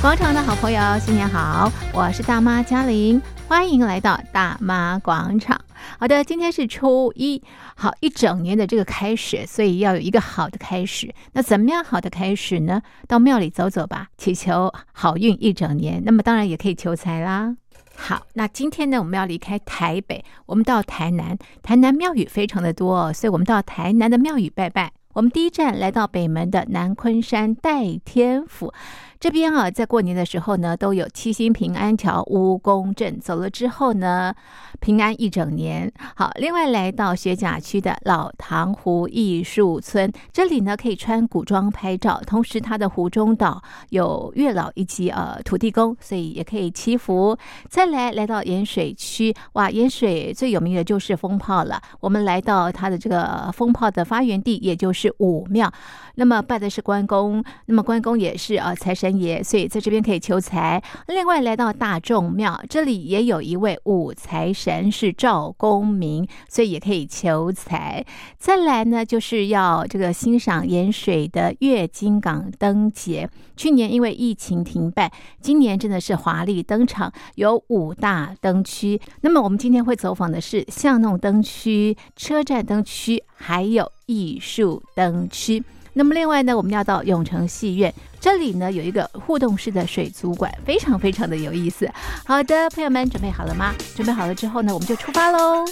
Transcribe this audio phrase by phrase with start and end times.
[0.00, 1.70] 广场的好朋友，新年好！
[1.92, 5.60] 我是大妈嘉玲，欢迎来到大妈广场。
[5.98, 7.42] 好的，今天是初一，
[7.76, 11.14] 好，一整年的这个开始，所以要有一个好的开始。
[11.34, 12.80] 那怎么样好的开始呢？
[13.06, 16.02] 到庙里走走吧，祈求好运一整年。
[16.06, 17.54] 那么当然也可以求财啦。
[17.94, 21.36] 好，那今天呢，我们要离开台北，我们到台南。
[21.62, 24.90] 台南庙宇非常的多，所以我们到台南的庙宇拜拜。
[25.12, 28.72] 我们第一站来到北门的南昆山代天府。
[29.20, 34.34] 这边啊，在过年的时候呢，都有七星平安桥、蜈蚣镇，走了之后呢，
[34.80, 35.92] 平安一整年。
[36.16, 47.36] 好，另外来到学甲区的老塘湖艺术村，这里呢可以穿古装拍照，同时它的湖中岛有月老以及呃土地公，所以也可以祈福。
[47.68, 51.78] 再来来到盐水区，哇，盐水最有名的就是风炮了。
[52.00, 55.70] 我们来到它的这个风炮的发源地，也就是武庙。
[56.14, 60.82] 那么拜的是关公，那么关公也是啊财神爷，所以在这边可以求财。
[61.08, 68.04] 另外来到大众庙，这里也有一位武财神是赵公明，所以也可以求财。
[68.38, 73.28] 再来呢，就是要这个欣赏盐水的月津港灯节。
[73.56, 79.00] 去年因为疫情停办，今年真的是华丽登场，有五大灯区。
[79.20, 85.62] 那么我们今天会走访的是巷弄灯区、车站灯区，还有艺术灯区。
[85.92, 91.90] 那么另外呢，我们要到永城戏院，这里呢有一个互动式的水族馆，非常非常的有意思。
[92.24, 93.74] 好的，朋友们准备好了吗？
[93.96, 95.64] 准备好了之后呢，我们就出发喽。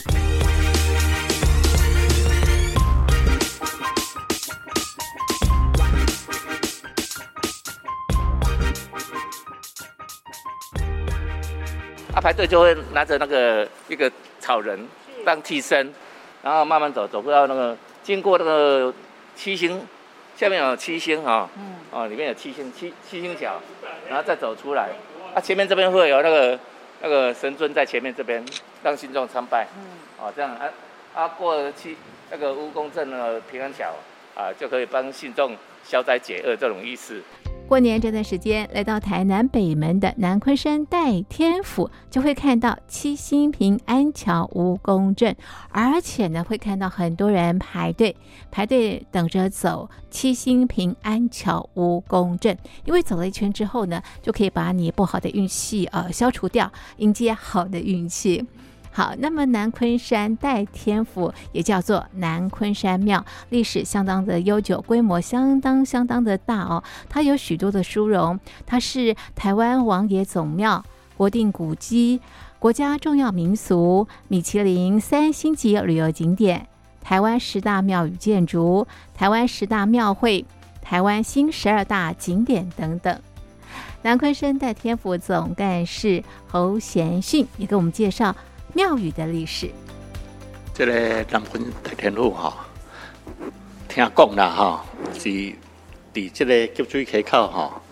[12.13, 14.85] 啊，排队就会拿着那个一个草人
[15.25, 15.95] 当替身，
[16.43, 18.93] 然后慢慢走，走不到那个经过那个
[19.37, 19.81] 七星。
[20.39, 23.61] 下面有七星哈，嗯，哦，里面有七星七七星桥，
[24.09, 24.89] 然后再走出来，
[25.35, 26.57] 啊，前面这边会有那个
[27.03, 28.41] 那个神尊在前面这边
[28.85, 30.71] 让信众参拜，嗯，哦，这样啊
[31.13, 31.97] 啊过七
[32.31, 33.93] 那个乌公镇的平安桥
[34.37, 37.21] 啊，就可以帮信众消灾解厄这种意思。
[37.69, 45.37] 过年这段时间，来到台南北门的南昆山代天府，就会看到七星平安桥蜈蚣阵，
[45.69, 48.17] 而且呢，会看到很多人排队
[48.51, 52.57] 排队等着走七星平安桥蜈蚣阵，
[52.87, 58.43] 因为走了一圈之后呢，就可以把你不好的运气呃消除掉，迎接好的运气。
[58.99, 66.83] 好，那么南昆山代天府也叫做南昆山庙，历史相当的悠久，规模相当相当的大哦。
[67.09, 70.85] 它有许多的殊荣，它是台湾王爷总庙、
[71.17, 72.21] 国定古迹、
[72.59, 76.67] 国家重要民俗、米其林三星级旅游景点、
[77.01, 78.85] 台湾十大庙宇建筑、
[79.15, 80.45] 台湾十大庙会、
[80.83, 83.17] 台湾新十二大景点等等。
[84.03, 88.35] 南昆山代天府总干事侯贤训也给我们介绍。
[88.79, 89.69] 庙宇的历史，
[90.73, 90.93] 这个
[91.33, 92.65] 南鲲代天府哈，
[93.89, 94.85] 听讲啦哈，
[95.15, 95.29] 是
[96.15, 97.83] 伫这个集水溪口哈，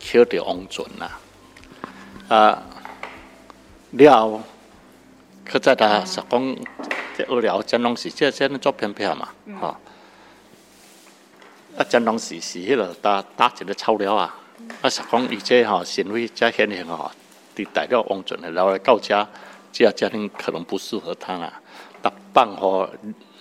[0.00, 1.20] 捡到王船啦，
[2.28, 2.62] 啊，
[3.90, 4.40] 了，
[5.44, 6.56] 可在他实讲，
[7.14, 9.28] 这二寮乾隆时，这现在做片片嘛，
[9.60, 9.78] 哈，
[11.76, 14.34] 啊，乾隆时是迄个打打一个草料啊，
[14.80, 17.12] 啊，实讲以前哈，行为加显显哈，
[17.54, 19.28] 伫大了王船的，然后来到家。
[19.72, 21.60] 这家庭可能不适合他啊，
[22.02, 22.88] 他办好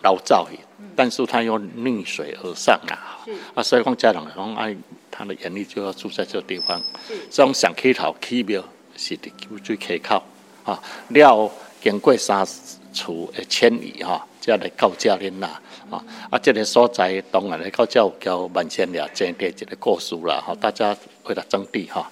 [0.02, 0.58] 老灶去，
[0.96, 3.20] 但是他又逆水而上啊，
[3.54, 4.76] 啊，所以讲家人讲爱，
[5.12, 6.82] 他的眼力就要住在这个地方。
[7.30, 8.64] 这种上溪头起庙
[8.96, 10.24] 是伫集水溪口
[10.64, 12.48] 啊，了经过三
[12.94, 22.10] 处的迁移哈，才来到这里啦啊，啊，这个所在当然来到这有叫万仙庙，这的一个故事啦哈，大家为了争地哈，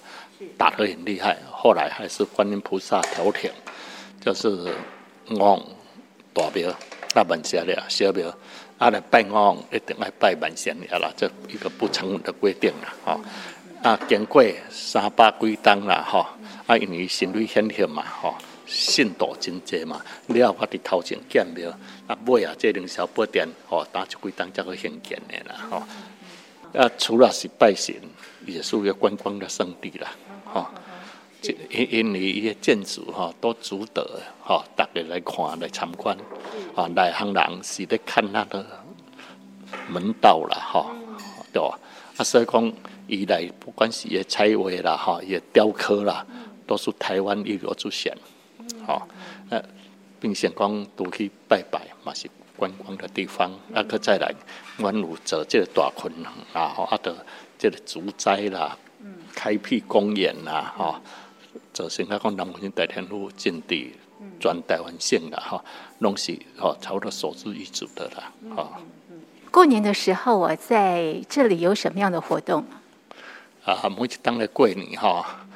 [0.56, 3.50] 打得很厉害，后来还是观音菩萨调停。
[4.20, 4.72] 就是
[5.30, 5.58] 王
[6.34, 6.70] 大庙，
[7.14, 8.32] 那万仙了小庙，
[8.78, 13.20] 啊来拜王一定要拜万仙了啦，这一个不成文的规定啦，吼、
[13.82, 16.26] 啊，经过三百几冬啦，吼、哦。
[16.66, 18.34] 啊，因为神威显赫嘛，吼、
[18.66, 21.68] 信徒真济嘛，了我伫头前建庙，
[22.06, 25.82] 啊尾啊，这灵小宝殿，哦，打一几冬才会兴建的啦，吼、
[26.78, 27.94] 啊，除了是拜神，
[28.46, 30.12] 也是一个观光的圣地啦，
[30.44, 30.66] 吼、
[31.70, 36.16] 因因为伊个建筑哈都值得哈，大家来看来参观，
[36.74, 38.64] 啊，内行人是咧看那个
[39.88, 40.94] 门道啦哈，
[41.52, 41.78] 对吧？
[42.18, 42.72] 啊，所以讲
[43.06, 46.26] 伊来不管是伊彩绘啦哈，伊雕刻啦，
[46.66, 48.14] 都是台湾一流出现，
[48.86, 49.06] 哈，
[49.48, 49.62] 呃，
[50.20, 54.34] 并且讲都去拜拜嘛是观光的地方，啊，搁再来，
[54.76, 56.12] 阮有做这个大垦
[56.52, 57.24] 啊，吼啊，的
[57.58, 58.76] 这个竹栽啦。
[59.32, 61.00] 开辟公园啦，哈，
[61.80, 63.94] 就先讲讲南鲲鯓大天府净地，
[64.38, 65.64] 全台湾性的哈，
[66.00, 68.78] 拢是哈差不多首屈一主的啦，哈。
[69.50, 72.62] 过年的时候，我在这里有什么样的活动？
[73.64, 75.46] 啊，每一当的过年哈，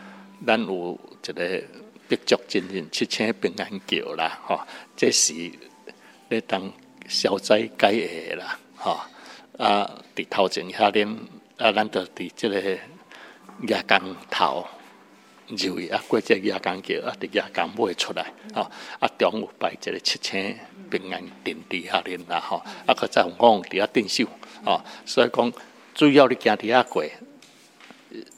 [0.47, 1.63] 咱有一个
[2.09, 4.67] 必足真人七星平安桥啦，哈，
[4.97, 5.35] 这是
[6.31, 6.73] 咧当
[7.07, 9.11] 消灾解厄啦，哈。
[9.59, 11.17] 啊，伫头前遐恁
[11.59, 14.67] 啊，咱就伫这个夜间头
[15.49, 20.59] 入去啊，过这夜间桥啊，伫夜间买出来，吼啊，中午摆一个七千
[20.91, 24.27] 平安电伫遐恁啦，吼啊，搁再有五伫遐镇守，
[24.65, 25.53] 吼，所以讲
[25.95, 27.05] 主要你行伫遐过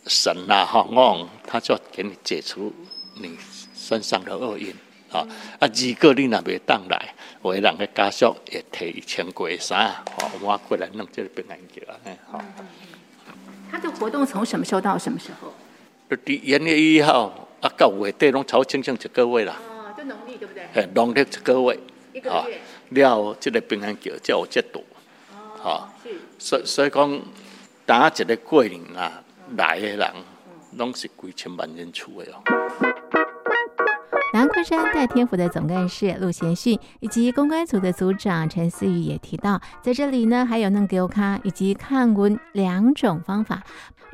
[0.06, 2.72] 神呐，吼，五他就给你解除
[3.14, 3.36] 你
[3.74, 4.74] 身上的厄运。
[5.12, 5.24] 啊！
[5.60, 7.14] 啊，如果你若袂当来，
[7.44, 11.94] 有的人的家属会提一千过衫，吼，我过来弄这个平安桥啊，
[12.32, 12.40] 吼。
[13.70, 15.54] 他的活动从什么时候到什么时候？
[16.14, 19.56] 伫元月一号啊，到月底拢超清清一个月啦。
[19.68, 20.62] 哦，就农历对不对？
[20.72, 21.80] 嘿，农历一个月。
[22.12, 23.02] 一个月。
[23.02, 24.84] 了，这个平安桥才有这度。
[25.62, 25.88] 哦。
[26.04, 26.10] 是。
[26.38, 27.20] 所所以讲，
[27.84, 29.20] 打一个过年啊，
[29.56, 30.10] 来的人，
[30.76, 32.42] 拢是几千万人次的哦。
[34.34, 43.62] 南昆山代天府的总干事陆贤训以及公关组的组长陈思宇也提到，在这里呢，还有弄给卡以及看文两种方法，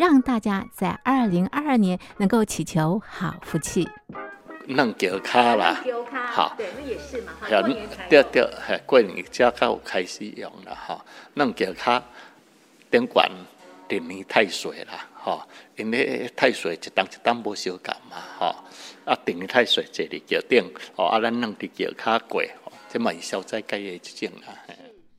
[0.03, 3.89] 让大家在二零二二年能够祈求好福气。
[4.67, 5.81] 弄脚卡啦，
[6.33, 11.05] 好，对，那也是嘛，过年才对对，过年才开开始用了哈，
[11.35, 12.03] 弄脚卡，
[12.91, 13.31] 顶管
[13.87, 15.47] 顶年太水啦，哈，
[15.77, 18.65] 因为太水一当一当无相干嘛，哈。
[19.05, 20.65] 啊，顶日太水坐伫桥顶，
[20.97, 24.51] 哦，啊，咱弄伫桥卡过，哦，这嘛是消灾解厄一种啊。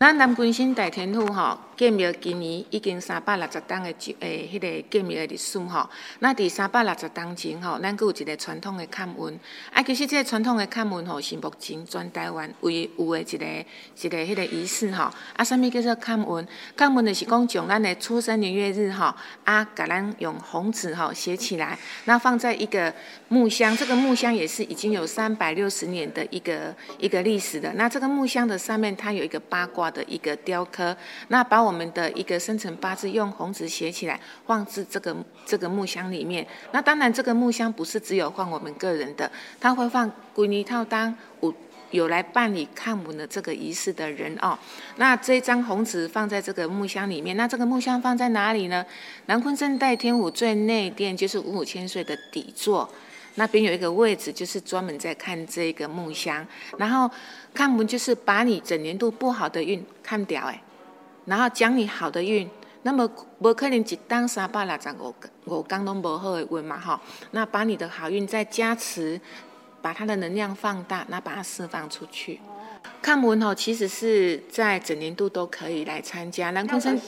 [0.04, 3.90] 咱南关新大天府吼，建庙今年已经三百六十档的
[4.20, 5.90] 诶，迄个建庙的历史吼。
[6.20, 9.40] 那伫三百六十档前吼，咱阁有一个传统的看运。
[9.72, 13.46] 啊，其实这个传统的看运吼，是目前全台湾唯有的一个
[14.02, 15.10] 一个迄个仪式吼。
[15.38, 16.48] 啊，啥物叫做看运？
[16.76, 19.16] 看运就是讲将咱的出生年月日吼，
[19.46, 22.94] 啊，甲咱用红纸吼写起来，那放在一个
[23.30, 23.74] 木箱。
[23.78, 27.72] 这个木箱也是已经有三百六十年的一个一个历史的。
[27.76, 29.93] 那这个木箱的上面，它有一个八卦。
[29.94, 30.96] 的一个雕刻，
[31.30, 36.46] 那把我们的一个生辰八字用红纸写起来，放置这个这个木箱里面。
[36.72, 39.32] 那当然，这个木箱不是只有放我们个人的，
[39.62, 41.54] 他会放归泥套当有
[41.92, 44.58] 有来办理看门的这个仪式的人哦。
[44.98, 48.84] 那这张红纸放在这个木箱里面，那这个木箱放在哪里呢？
[49.28, 52.90] 南鲲镇代天府最内殿就是五五千岁的底座。
[53.36, 56.46] 那边有一个位置，就是专门在看这个木箱，
[56.78, 57.10] 然后
[57.54, 60.62] 看门就是把你整年度不好的运看掉哎，
[61.26, 62.50] 然后讲你好的运。
[62.86, 63.08] 那么
[63.42, 65.16] 不可能一当三百六十五
[65.46, 67.00] 五刚都不好的运嘛哈，
[67.32, 69.22] 那把你的好运再加持，
[69.82, 72.42] 把它的能量放大，那把它释放出去。
[73.02, 76.52] 看门吼，其实是在整年度都可以来参加。
[76.52, 77.00] 南昆山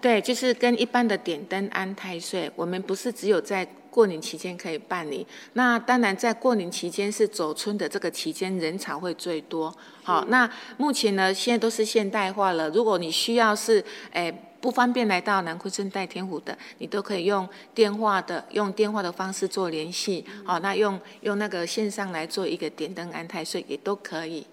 [0.00, 3.66] 对，就是跟一般的点灯安太岁，我们不是只有在。
[3.90, 9.74] 过年期间可以办理，那当然在过年期间是走春的这个期间人潮会最多。
[10.04, 12.68] 好，那目前呢，现在都是现代化了。
[12.68, 13.82] 如果你需要是，
[14.12, 20.24] 诶不方便来到南昆生代天府的，你都可以用电话的，用电话的方式做联系。
[20.44, 24.46] 好，那用用那个线上来做一个点灯安太岁也都可以。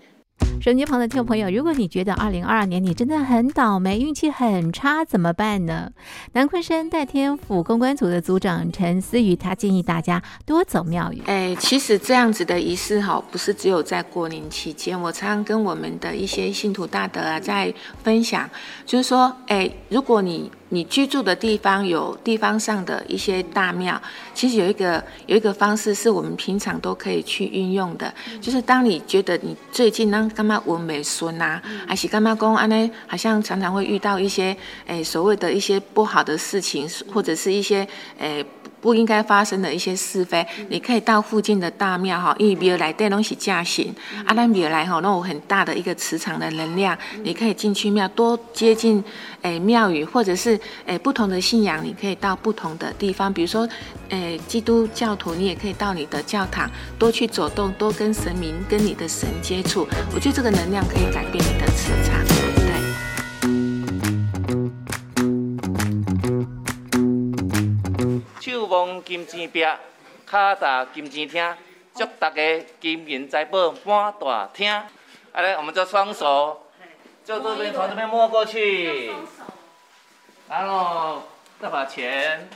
[0.61, 5.91] 手机旁的听众朋友，如果你觉得二零二二年你真的很倒霉，运气很差，怎么办呢？
[6.33, 11.21] 南昆山代天府公关组的组长陈思瑜，他建议大家多走庙宇。
[11.27, 14.99] 哎，其实这样子的仪式哈，不是只有在过年期间。
[14.99, 17.71] 我常常跟我们的一些信徒大德啊在
[18.01, 18.49] 分享，
[18.87, 24.01] 就是说，哎，如果你你居住的地方有地方上的一些大庙，
[24.33, 37.87] 其实有一个有一个方式是我们平常都可以去运用的，就是当你觉得你最近呢干嘛文美孙呐，还是干嘛公安呢，好像常常会遇到一些诶所谓的一些不好的事情，或者是一些
[38.19, 38.45] 诶。
[38.85, 43.91] 不应该发生的一些是非，你可以到附近的大庙哈，因为庙来带东西驾行，
[44.27, 49.03] 阿兰庙来哈，那有很大的一个磁场的能量，你可以进去庙多接近
[49.41, 53.67] 诶庙宇，或者是诶不同的信仰，你可以到不同的地方，比如说
[54.09, 62.44] 诶基督教徒，你也可以到你的教堂多去走动，多跟神明跟你的神接触，我觉得这个能量可以改变你的磁场。
[69.03, 69.61] 金钱壁，
[70.25, 71.55] 脚踏金钱厅，
[71.95, 74.71] 祝大家金银财宝满大厅。
[74.71, 74.87] 啊
[75.41, 76.63] 来，我们做双手，
[77.25, 79.11] 就这边从这边摸过去，
[80.47, 81.23] 然后
[81.61, 82.47] 再把钱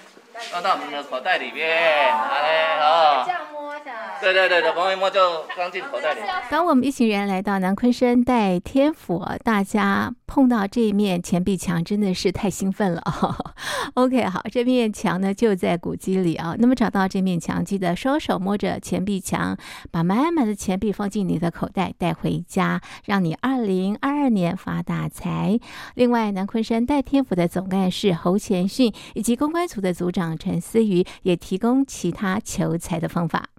[0.52, 3.24] 放到我们的口袋里面，来哦。
[3.26, 3.92] 这样摸一下。
[4.22, 6.20] 对对对对，摸一摸就装进口袋里。
[6.50, 13.36] 当我们一行人来到南昆山戴天府，大家碰到这一面钱币墙，真的是太兴奋了哦。
[13.96, 16.56] OK，好，这面墙呢就在古迹里啊。
[16.58, 19.58] 那么找到这面墙，记得双手摸着钱币墙，
[19.92, 25.58] 把满满的钱币放进你的口袋，带回家，让你二零二二年发大财。
[25.96, 33.50] 另外，南昆山戴天府的总干事侯前训以及公关组的组长陈思瑜也提供其他求财的方法。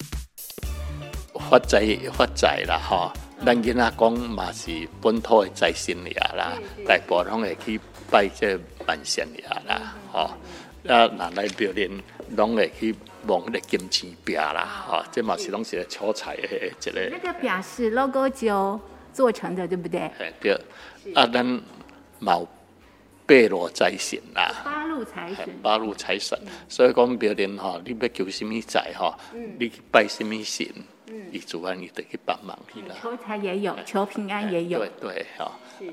[1.49, 3.13] 发财发财啦，哈！
[3.45, 6.53] 咱囡仔讲嘛是本土的财神爷啦，
[6.87, 10.37] 大部分拢会去拜这万神爷啦，哈！
[10.87, 11.91] 啊，拿来表演，
[12.37, 12.95] 拢会去
[13.27, 15.05] 望那个金钱表啦，哈！
[15.11, 16.49] 这嘛是拢是求财的一
[16.93, 17.11] 个。
[17.11, 18.79] 那个表是 logo 就
[19.13, 20.11] 做成的，对不对？
[20.41, 20.53] 对。
[21.15, 21.45] 啊，咱
[22.21, 22.47] 冇
[23.31, 26.37] 八路财神啦，八路财神，八路财神。
[26.69, 29.17] 所以讲表演哈，你要求什么财哈？
[29.57, 30.67] 你去拜什么神？
[31.31, 32.97] 你主办，你得去帮忙去了。
[33.01, 34.81] 求财也有，求平安也有。
[34.81, 35.53] 对对，哈。
[35.79, 35.93] 是。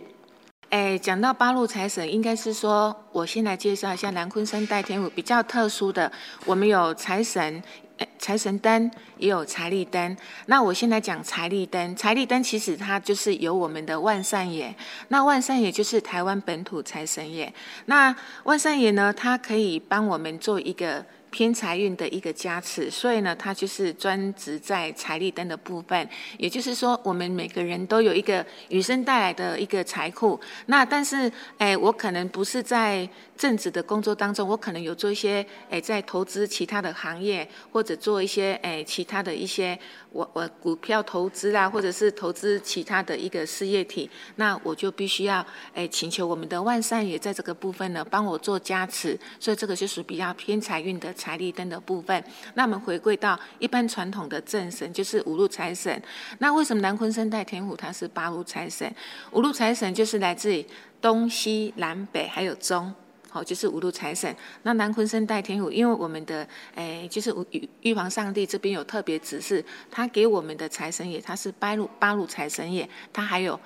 [0.69, 6.11] 哎，讲到八路财神，应该是说，我先来介绍一下南昆山代天府比较特殊的，
[6.43, 7.86] 我们有财神，哎，
[8.19, 10.17] 财神灯，也有财力灯。
[10.47, 14.73] 那我先来讲财力灯，财力灯其实它就是有我们的万善爷，
[15.07, 17.53] 那万善爷就是台湾本土财神爷。
[17.85, 21.05] 那万善爷呢，它可以帮我们做一个。
[21.37, 26.09] 偏财运的一个加持，所以呢，它就是专职在财力灯的部分。
[26.39, 30.39] 也就是说，我们每个人都有一个与生带来的一个财库。
[30.65, 39.77] 那但是，哎，我可能不是在正职的工作当中，我可能有做一些，哎，在投资其他的行业，或者做一些，哎，其他的一些。
[40.13, 52.23] 我我股票投资啊，或者是投资其他的一个事业体，那我就必须要诶请求我们的万善也在这个部分呢帮我做加持，所以这个就是比较偏财运的财财力灯的部分。
[52.53, 56.01] 那我们回归到一般传统的正神，就是五路财神。
[56.39, 58.89] 那为什么南鲲鯓代天府它是八路财神？
[59.31, 60.65] 五路财神就是来自于
[61.01, 62.93] 东西南北还有中。
[63.29, 64.33] 好，就是五路财神。
[64.63, 73.59] 那南鲲鯓代天府，因为我们的诶、就是玉玉皇上帝这边有特别指示，他给我们的财神爷，他是八路八路财神爷，他还有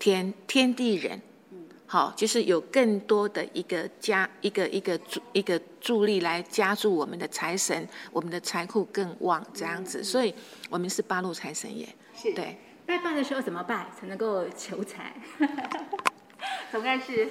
[0.00, 1.22] 天天地人，
[1.86, 10.34] 好，就是有更多的一个加一个一个助一个助力来加助我们的财神，我们的财库更旺这样子，所以
[10.70, 11.86] 我们是八路财神爷。
[12.16, 15.14] 是对，拜拜的时候怎么拜才能够求财？
[16.72, 17.28] 总该是。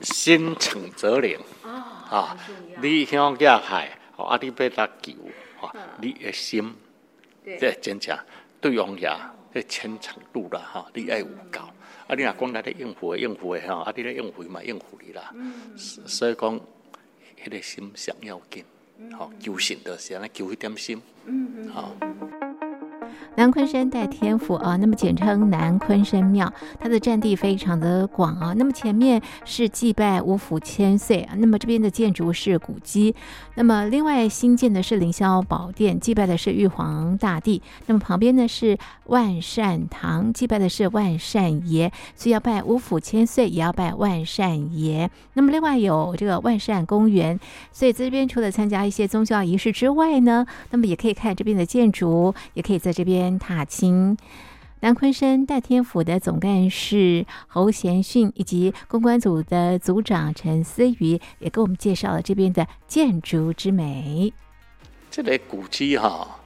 [0.00, 1.70] 心诚则灵哦
[2.10, 2.36] 啊！
[2.82, 5.12] 你向下海，啊，你要他求，
[5.60, 6.74] 啊，你的心，
[7.58, 8.18] 这真正
[8.60, 9.10] 对王爷，
[9.52, 11.60] 这虔诚度了哈，你爱有够。
[12.06, 15.32] 啊，你若讲来咧应付应付的吼，啊，你咧应付嘛应付你啦。
[15.76, 16.60] 所以讲，
[17.42, 18.64] 迄个心上要紧，
[19.18, 21.00] 吼求神就是安尼求一点心，
[21.72, 21.96] 好。
[23.36, 28.52] 南昆山代天府啊，那么简称南昆山庙，它的占地非常的广啊。
[28.56, 33.14] 那么前面是祭拜五府千岁啊，那么这边的建筑是古迹，
[33.56, 37.60] 那么另外新建的是凌霄宝殿，祭拜的是玉皇大帝。
[37.86, 45.10] 那么旁边呢是万善堂，祭拜的是万善爷，所以要拜五府千岁，也要拜万善爷。
[45.32, 47.38] 那么另外有这个万善公园，
[47.72, 53.13] 所以这边除了参加一些宗教仪式之外呢，那么也可以看这边的建筑，也可以在这边。
[53.38, 54.16] 踏青，
[54.80, 64.32] 南鲲鯓代天府的总干事侯贤训以及公关组的组长陈思瑜也给我们介绍了这边的建筑之美。
[65.10, 66.40] 这个古迹哈，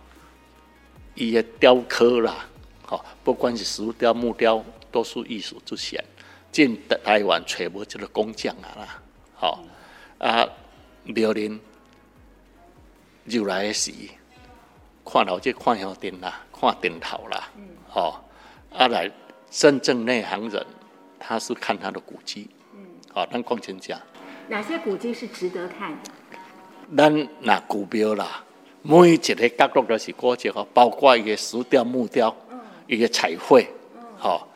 [1.14, 2.46] 伊的雕刻啦，
[2.86, 6.04] 哈，不管是石雕、木雕，都是艺术之选。
[6.50, 9.02] 进台湾揣摩这个工匠啊啦，
[9.34, 9.64] 好
[10.18, 10.48] 啊，
[11.04, 11.60] 庙林
[13.24, 13.92] 入来时，
[15.04, 16.40] 看到这看香灯啦。
[16.58, 17.48] 画顶头啦，
[17.92, 18.20] 哦，
[18.76, 19.08] 啊来
[19.48, 20.66] 真正内行人，
[21.20, 22.80] 他是看他的古迹，嗯，
[23.12, 24.00] 好，咱讲真讲，
[24.48, 26.10] 哪些古迹是值得看的？
[26.96, 28.42] 咱那古庙啦，
[28.82, 32.34] 每一个角落都是古迹哦，包括一个石雕、木雕，
[32.88, 33.64] 一个彩绘，
[34.16, 34.48] 好，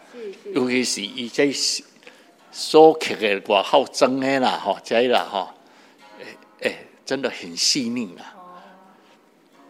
[0.52, 1.52] 尤其是伊这
[2.50, 5.54] 所刻的外号真的啦，哈，这啦，哈，
[6.18, 8.34] 诶诶，真的很细腻啊，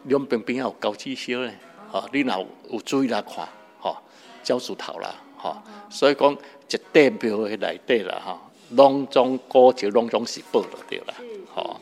[0.05, 1.53] 两边边有高级些嘞。
[1.93, 3.47] 哦，你若有注意来看，
[3.79, 3.97] 吼，
[4.43, 5.57] 焦树头啦，吼，
[5.91, 11.15] 所以讲一代庙的内底啦，哈，拢总古就拢总是报了对啦，
[11.55, 11.79] 好，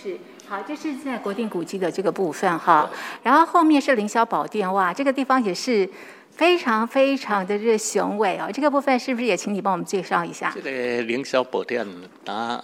[0.00, 0.18] 是是
[0.48, 2.88] 好，这是在国定古迹的这个部分哈，
[3.24, 5.90] 然后后面是凌霄宝殿，哇，这个地方也是
[6.30, 10.52] 非常非常的这雄伟哦，这个部分是不是也请你帮我们介绍一下？
[10.54, 11.84] 这个凌霄宝殿，
[12.24, 12.62] 打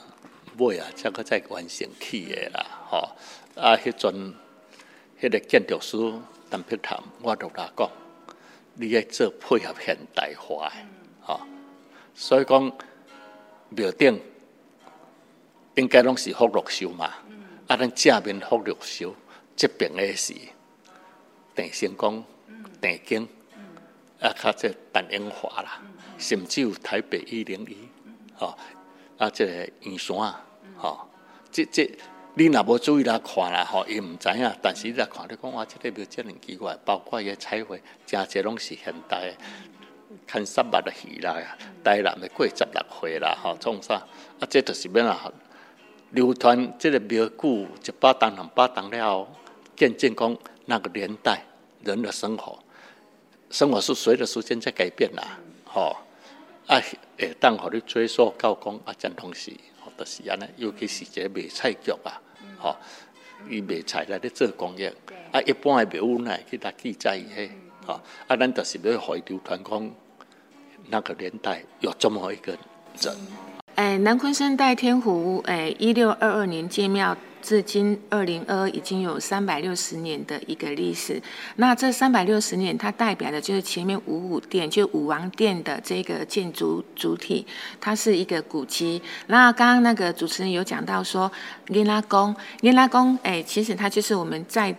[0.59, 3.09] 尾啊，才搁再完成起的啦，吼、哦。
[3.55, 4.35] 啊，迄阵
[5.21, 5.97] 迄个建筑师
[6.53, 7.91] 陈碧潭，我都甲讲，
[8.75, 10.75] 你要做配合现代化的，
[11.23, 11.41] 吼、
[12.15, 12.71] 所以讲
[13.71, 14.21] 庙顶
[15.77, 17.07] 应该拢是福禄寿嘛，
[17.69, 19.15] 啊，咱正面福禄寿，
[19.57, 20.35] 这边的是
[21.57, 22.23] 郑成功、
[22.83, 23.27] 郑经，
[24.21, 25.81] 啊，较这陈英华啦，
[26.19, 27.89] 甚至有台北一零一，
[28.35, 28.59] 吼，
[29.17, 29.53] 啊，这个
[29.89, 30.19] 圆山，
[30.77, 31.09] 吼、哦，
[31.51, 31.91] 这这。
[32.35, 34.51] 你若无注意来看啦，吼，伊毋知影。
[34.63, 39.37] 但是你来看，你讲哇，这个庙真奇怪，包括伊个彩绘，真侪拢是现代，
[40.27, 41.37] 看三八的戏啦，
[41.85, 43.97] 台南的过十六岁啦，吼，创啥？
[44.41, 45.31] 啊，这就是要啊，
[46.13, 49.29] 流传这个庙久一百当两百当了，
[49.77, 50.35] 见证讲
[50.65, 51.45] 那个年代
[51.85, 52.59] 人的生活，
[53.51, 55.95] 生活是随着时间在改变啦，吼，
[56.67, 56.81] 啊，
[57.19, 59.61] 会当互你追溯到讲啊，这东西。
[59.97, 62.21] 就是安尼，尤其是这卖菜局啊，
[62.59, 62.77] 吼，
[63.49, 64.87] 伊卖菜来咧做公益，
[65.31, 67.51] 啊，一般的庙宇呢，去搭记载伊迄，
[67.87, 69.91] 吼，啊，咱就是要回流传讲
[70.89, 72.53] 那个年代有这么一个
[73.01, 73.17] 人。
[73.75, 77.17] 哎，南昆生代天湖，哎，一六二二年建庙。
[77.43, 81.21] 至今二零二二已经有三百六十年的一个历史。
[81.57, 87.45] 那这三百六十年，它代表的就是前面武武殿，就武王殿的这个建筑主体，
[87.81, 89.03] 它是一个古迹。
[89.27, 91.31] 那刚刚那个主持人有讲到说，
[91.67, 94.75] 联拉宫，联拉宫，哎，其实它就是我们在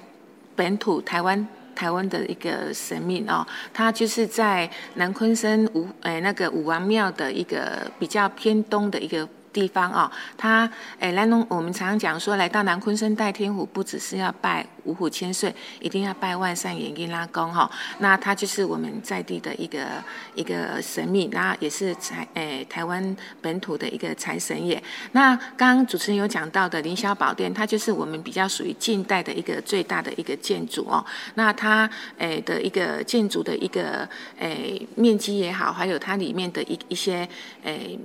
[0.55, 9.27] 本土台湾台湾的一个神明哦，它就是在南鲲鯓武哎那个武王庙的一个比较偏东的一个。
[9.53, 10.69] 地方啊，他
[11.00, 17.69] 诶，来龙，我们常常讲说，来到南鲲鯓代天湖，不只是要拜五虎千岁，一定要拜万善爷囡仔公哈。
[18.00, 19.86] 那他就是我们在地的一个
[20.33, 24.81] 一个神明，那也是财诶台湾本土的一个财神爷。
[25.12, 31.05] 那刚刚主持人有讲到的凌霄宝殿，它就是我们比较属于近代的一个最大的一个建筑哦。
[31.35, 31.87] 那它
[32.18, 37.29] 诶的一个建筑的一个诶面积也好，还有它里面的一一些
[37.63, 38.00] 诶。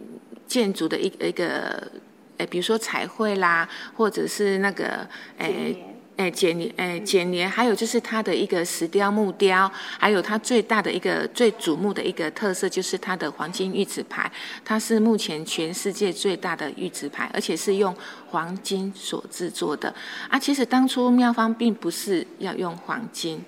[0.48, 1.92] 建筑的一个一个，
[2.38, 5.06] 诶，比如说彩绘啦，或者是那个，
[5.36, 5.76] 诶，
[6.16, 14.28] 哎，剪黏，诶，剪黏，还有就是它的一个石雕木雕，还有它最大的一个最瞩目的一个特色就是它的黄金玉子牌，
[14.64, 17.94] 它是目前全世界最大的玉子牌，而且是用
[18.30, 19.94] 黄金所制作的。
[20.28, 23.44] 啊，其实当初妙方并不是要用黄金。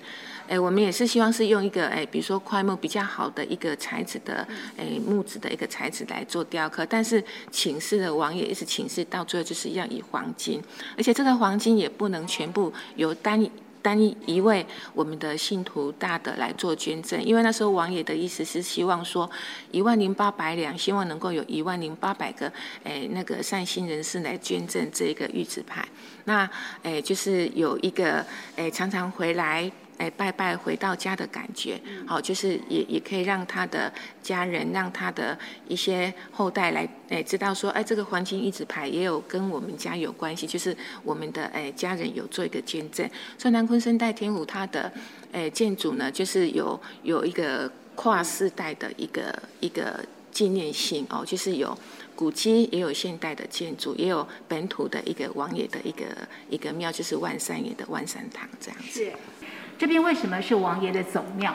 [0.51, 10.61] 哎，我们也是希望是用一个哎，比如说桧木比较好的一个材质的哎木质的一个材质来做雕刻，但是请示的王爷一直请示到最后就是要以黄金，
[10.97, 13.49] 而且这个黄金也不能全部由单
[13.81, 19.31] 单一一位我们的信徒大德来做捐赠，因为那时候王爷的意思是希望说
[19.71, 22.51] 一万零八百两，希望能够有一万零八百个
[22.83, 25.87] 哎那个善心人士来捐赠这个玉子牌，
[26.25, 26.49] 那
[26.83, 28.25] 哎就是有一个
[28.57, 29.71] 哎常常回来。
[30.01, 35.37] 哎，拜拜回到家的感觉，好，就是也也可以让他的家人，让他的
[35.67, 43.07] 一些后代来，哎，知道说，哎，这个黄金一直牌也有跟我们家有关系，就是我们的哎家人有做一个捐赠。
[43.37, 44.91] 所以南昆生代天湖它的
[45.31, 51.77] 哎建筑呢，就是有有一个跨世代的一个一个纪念性哦，就是有
[52.15, 56.05] 古迹，也有现代的建筑，也有本土的一个王爷的一个
[56.49, 59.11] 一个庙，就是万山爷的万山堂这样子。
[59.81, 61.51] 这边为什么是王爷的总庙？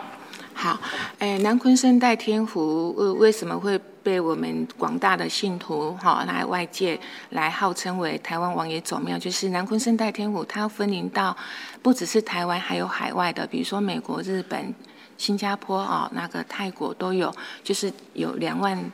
[0.53, 0.77] 好，
[1.21, 6.99] 哎，南鲲鯓代天湖为为什么会被我们广大的信徒哈来外界
[7.31, 9.17] 来号称为台湾王爷总庙？
[9.17, 11.37] 就是南鲲鯓代天湖，它分灵到
[11.81, 14.75] 不只是台湾，还有海外的，比如说美国、日本、
[15.17, 18.91] 新加坡啊，那个泰国都有，就是有两万。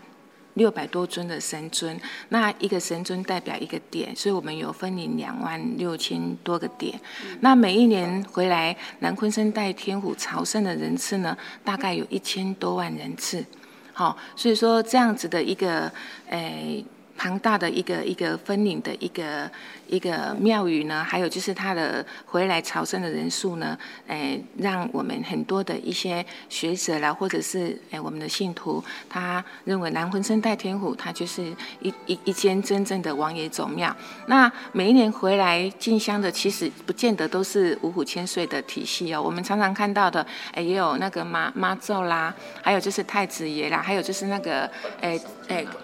[0.55, 6.99] 六百多尊的神尊，那一个神尊代表一个点，所以我们有分领两万六千多个点。
[7.41, 13.45] 那每一年回来南昆生代天府朝圣的人次呢，大概有一千多万人次。
[13.93, 15.91] 好，所以说这样子的一个
[16.29, 16.38] 诶。
[16.38, 16.85] 欸
[17.23, 19.49] 庞大的一个一个分灵的一个
[19.87, 31.45] 一个庙宇呢，还有就是他的回来朝圣的人数呢，诶，让我们很多的一些学者啦，或者是诶我们的信徒，他认为南鲲鯓代天湖，它就是
[31.81, 33.95] 一一一间真正的王爷总庙。
[34.27, 39.23] 那每一年回来进香的，其实不见得都是五虎千岁的体系哦。
[39.23, 44.69] 我们常常看到的，诶，也有那个妈妈祖啦，还有就是太子爷啦，还有就是那个
[45.01, 45.21] 诶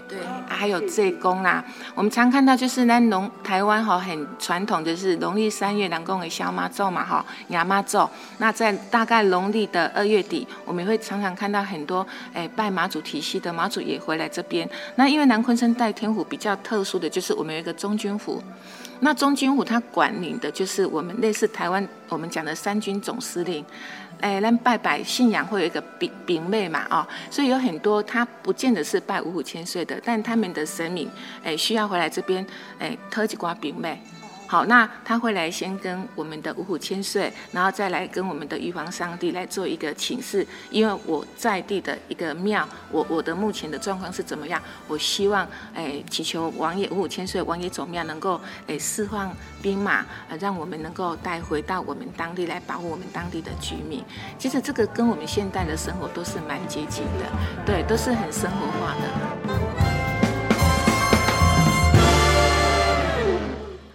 [0.09, 1.64] 对，还有这宫啦。
[1.94, 8.09] 我们常看到就是那农台湾哈很传统，就是农历三月南宫的小妈咒嘛哈，亚妈咒。
[8.38, 14.68] 那在大概农历的二月底，我们会常常看到很多哎拜妈祖体系的妈祖也回来这边。
[14.94, 18.42] 那因为南鲲鯓代天府比较特殊的就是我们有一个中军府。
[19.00, 23.64] 那中军府它管理的就是我们类似台湾我们讲的三军总司令，
[24.20, 31.11] 哎，咱拜拜信仰会有一个饼饼妹嘛，哦，所以有很多他不见得是拜五虎千岁的，但他们的神明
[31.42, 32.44] 哎需要回来这边
[32.78, 34.02] 哎特几挂丙妹。
[34.48, 40.44] 好，那他会来先跟我们的五虎千岁，然后再来跟我们的玉皇上帝来做一个请示。
[40.70, 44.61] 因为我在地的一个庙，我我的目前的状况是怎么样？
[44.88, 49.30] 我希望诶祈求王爷五虎千岁王爷祖庙能够诶释放
[49.61, 50.06] 兵马，
[50.40, 54.02] 让我们能够带回到我们当地来保护我们当地的居民。
[54.38, 57.26] 其实这个跟我们现代的生活都是蛮接近的，
[57.66, 59.97] 对，都是很生活化的。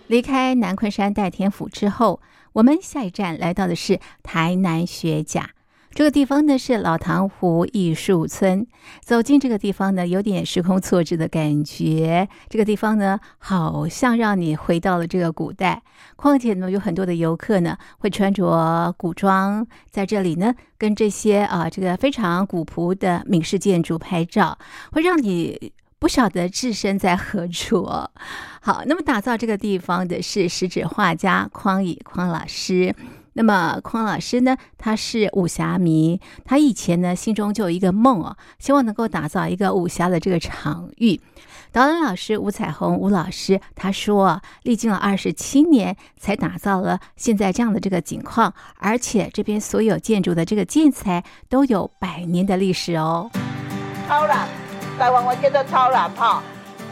[0.07, 2.21] 离开南昆山代天府之后，
[2.53, 5.51] 我们下一站来到的是台南学甲。
[5.91, 8.67] 这个地方呢是老塘湖艺术村。
[9.01, 12.27] 走进这个地方呢，有点时空错置的感觉。
[12.49, 15.81] 这个地方呢，好像让你回到了这个古代。
[16.15, 24.57] 况且呢，有很多的游客呢会穿着古装，在这里呢跟这些啊这个非常古朴的闽式建筑拍照，
[24.91, 25.71] 会让你。
[26.03, 28.11] 不晓得置身在何处哦。
[28.59, 32.93] 好，那么打造这个地方的是食指画家匡乙匡老师。
[33.35, 41.21] 那么匡老师呢，他是武侠迷，他以前呢心中就有一个梦哦，希望能够打造一个武侠的这个场域。
[41.71, 53.31] 导演老师吴彩虹吴老师他说，历经了二十七年才打造了现在这样的这个景况，而且这边所有建筑的这个建材都有百年的历史哦。
[54.05, 54.45] 好了。
[54.99, 56.41] 台湾话叫做草南哈，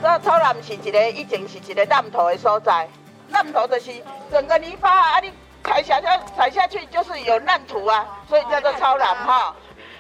[0.02, 2.88] 这草南是一个以前是一个滥土的所在，
[3.30, 3.92] 滥土就是
[4.32, 5.32] 整个泥巴啊，你
[5.64, 9.56] 踩下去踩下去就是有烂土啊，所以叫做草南哈。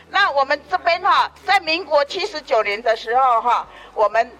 [0.09, 4.31] 那我们这边哈，在民国七十九年的时候哈，我们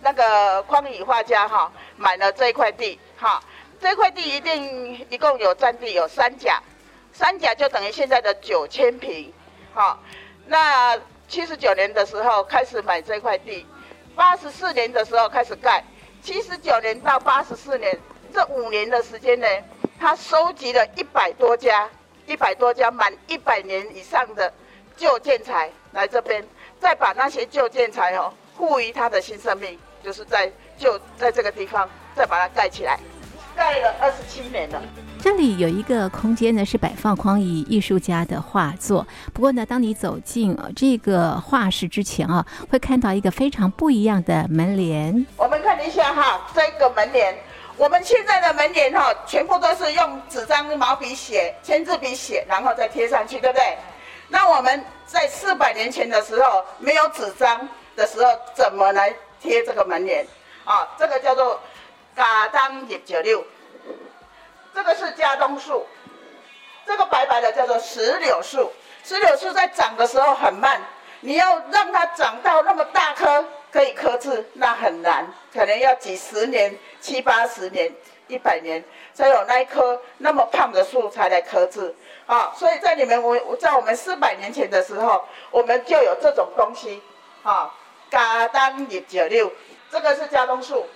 [0.00, 3.42] 那个匡乙画家哈买了这一块地哈，
[3.80, 6.62] 这块地一定一共有占地有三甲，
[7.12, 9.32] 三甲就等于现在的九千坪，
[9.74, 9.98] 好，
[10.46, 10.96] 那。
[11.28, 13.66] 七十九年的时候开始买这块地，
[14.16, 15.84] 八十四年的时候开始盖，
[16.22, 17.96] 七十九年到八十四年
[18.32, 19.46] 这五年的时间呢，
[20.00, 21.86] 他收集了一百多家，
[22.26, 24.50] 一百多家满一百年以上的
[24.96, 26.42] 旧建材来这边，
[26.80, 32.98] 再把那些旧建材哦赋予它的新生命，就是在就在这个地方再把它盖起来，
[33.54, 34.82] 盖了二十七年了。
[35.20, 39.04] 这里有一个空间呢，是摆放匡乙艺术家的画作。
[39.34, 45.26] 不过呢，当你走进这个画室之前啊，会看到一个非常不一样的门帘。
[45.36, 47.36] 我们看一下哈，这个门帘，
[47.76, 53.76] 我们现在的门帘哈，全部都是用纸张、毛笔写、签字笔写，然后再贴上去，对不对？
[54.28, 60.24] 那我们在四百年前的时候，没有纸张的时候，怎么来贴这个门帘？
[60.64, 61.58] 啊，这个叫做
[62.14, 63.44] “嘎当一九六”。
[64.78, 65.84] 这个是家冬树，
[66.86, 68.70] 这个白白的叫做石榴树。
[69.02, 70.80] 石榴树在长的时候很慢，
[71.22, 77.92] 你要让它长到那么大棵可以刻字，那很难，可能要几十年、七八十年、
[78.28, 82.52] 一百年才有那一棵那么胖的树才来刻字啊。
[82.56, 87.02] 所以在你们我在我们四百年前的时候，我们就有这种东西
[87.42, 87.74] 啊。
[88.08, 89.50] 嘎当叶九六，
[89.90, 90.86] 这个是家冬树，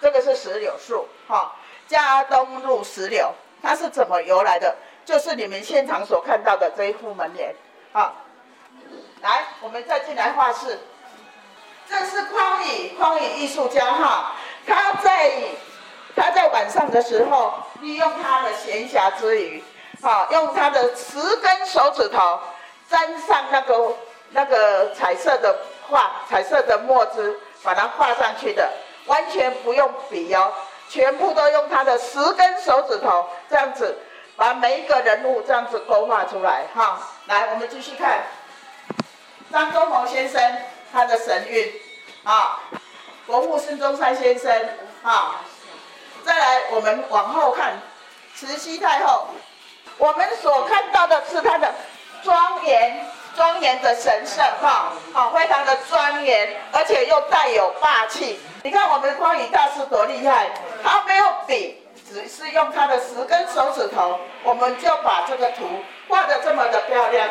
[0.00, 1.56] 这个是石榴树，哈。
[1.88, 4.76] 家冬入石榴，它是怎么由来的？
[5.04, 7.54] 就是你们现场所看到的这一副门帘。
[7.92, 8.12] 啊，
[9.22, 10.78] 来，我们再进来画室。
[11.88, 14.32] 这是匡宇，匡宇艺术家哈，
[14.66, 15.32] 他在
[16.14, 19.64] 他在晚上的时候，利用他的闲暇之余，
[20.02, 22.38] 好，用他的十根手指头
[22.90, 23.96] 沾上那个
[24.32, 28.70] 那个彩色的画，彩色的墨汁，把它画上去的，
[29.06, 30.52] 完全不用笔哦。
[30.88, 33.98] 全部都用他的十根手指头这样子，
[34.36, 36.98] 把每一个人物这样子勾画出来哈。
[37.26, 38.22] 来，我们继续看
[39.52, 40.56] 张忠谋先生
[40.92, 41.72] 他的神韵
[42.24, 42.60] 啊，
[43.26, 44.68] 国父孙中山先生
[45.02, 45.36] 啊。
[46.24, 47.74] 再来，我们往后看
[48.34, 49.28] 慈禧太后，
[49.96, 51.72] 我们所看到的是他的
[52.22, 53.06] 庄严
[53.38, 58.40] 庄严的神圣哈，好，非常的庄严，而且又带有霸气。
[58.64, 60.50] 你看我们匡乙大师多厉害，
[60.82, 65.62] 他没有笔，只是用他的十根手指头，我们就把这个图
[66.08, 67.28] 画得这么的漂亮。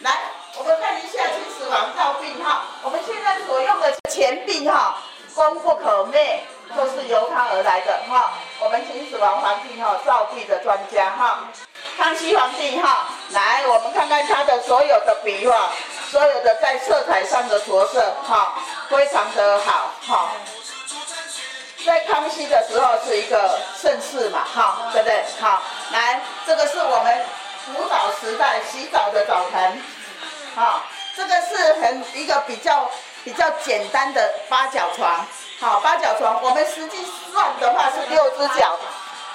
[0.00, 0.12] 来，
[0.58, 4.98] 我们看一下秦始皇造币哈，我们现在所用的钱币哈，
[5.34, 6.44] 功不可没，
[6.76, 8.32] 都是由他而来的哈。
[8.60, 11.38] 我们秦始皇皇帝哈，造币的专家哈。
[11.96, 15.70] 康熙皇帝哈，来，我们看看他的所有的笔画，
[16.10, 18.54] 所有的在色彩上的着色哈，
[18.88, 20.30] 非常的好哈。
[21.84, 25.24] 在康熙的时候是一个盛世嘛哈，对不对？
[25.40, 27.24] 好，来，这个是我们
[27.74, 29.82] 古早时代洗澡的澡盆，
[30.54, 30.82] 好，
[31.16, 32.88] 这个是很一个比较
[33.24, 35.26] 比较简单的八角床，
[35.60, 38.76] 好，八角床，我们实际算的话是六只脚。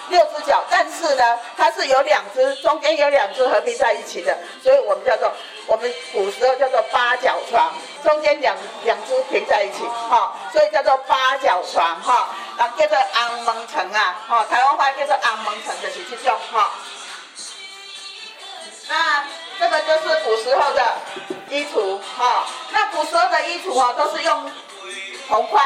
[0.10, 5.32] 六只脚，但是呢，它是有两只，中间有两只合并在一起的，所以我们叫做
[5.66, 16.72] 我们古时候叫做八角床，中间两两只平在一起，哈、哦，所以叫做八角床，哈、哦，然后叫做红毛床啊，哈、哦，台湾话叫做红毛床就是这种，哈、
[18.89, 19.24] 那
[19.60, 20.94] 这个就是古时候的
[21.50, 24.52] 衣橱，哈、哦，那古时候的衣橱啊，都是用
[25.28, 25.63] 铜块。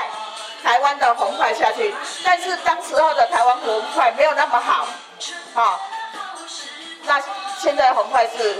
[0.63, 1.93] 台湾的红块下去，
[2.23, 4.87] 但是当时候的台湾红块没有那么好，
[5.53, 5.79] 哈、哦，
[7.03, 7.21] 那
[7.59, 8.57] 现在红块是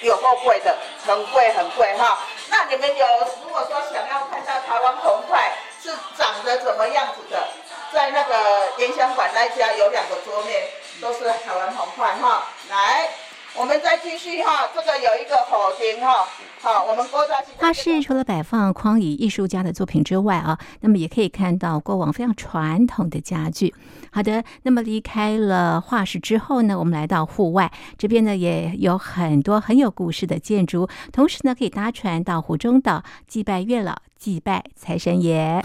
[0.00, 3.06] 有够贵的，很贵很贵哈、那你们有
[3.44, 7.48] 如果说想要看到台湾红块是长得怎么样子的，
[7.92, 10.68] 在那个盐香馆那家有两个桌面
[11.00, 13.08] 都是台湾红块哈、来。
[13.54, 16.26] 我们再继续哈，这个有一个火亭哈，
[16.60, 17.34] 好，我们郭家。
[17.58, 23.74] 它是除了摆放匡夷艺术家的作品之外啊，那么也可以看到过往非常传统的家具。
[24.10, 35.60] 好的，那么离开了画室之后呢，我们来到户外这边呢，也有很多很有故事的建筑，同时呢，可以搭船到湖中岛祭拜月老、祭拜财神爷。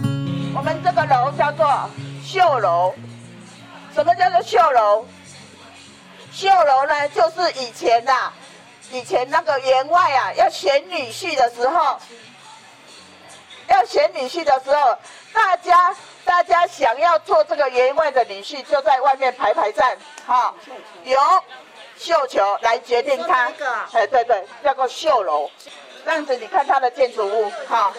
[0.54, 1.90] 我们这个楼叫做
[2.22, 2.94] 秀楼，
[3.94, 5.06] 什么叫做秀楼？
[6.38, 8.34] 绣楼呢，就是以前呐、啊，
[8.92, 11.98] 以前那个员外啊，要选女婿的时候，
[13.70, 14.96] 要选女婿的时候，
[15.34, 19.98] 大家大家想要做这个员外的女婿，就在外面排排站，
[20.28, 20.54] 哈、哦，
[21.06, 21.20] 由
[21.98, 23.52] 绣球来决定他，
[23.94, 25.50] 哎，对对，叫做绣楼。
[26.06, 27.94] 这样子，你看它的建筑物，哈、哦，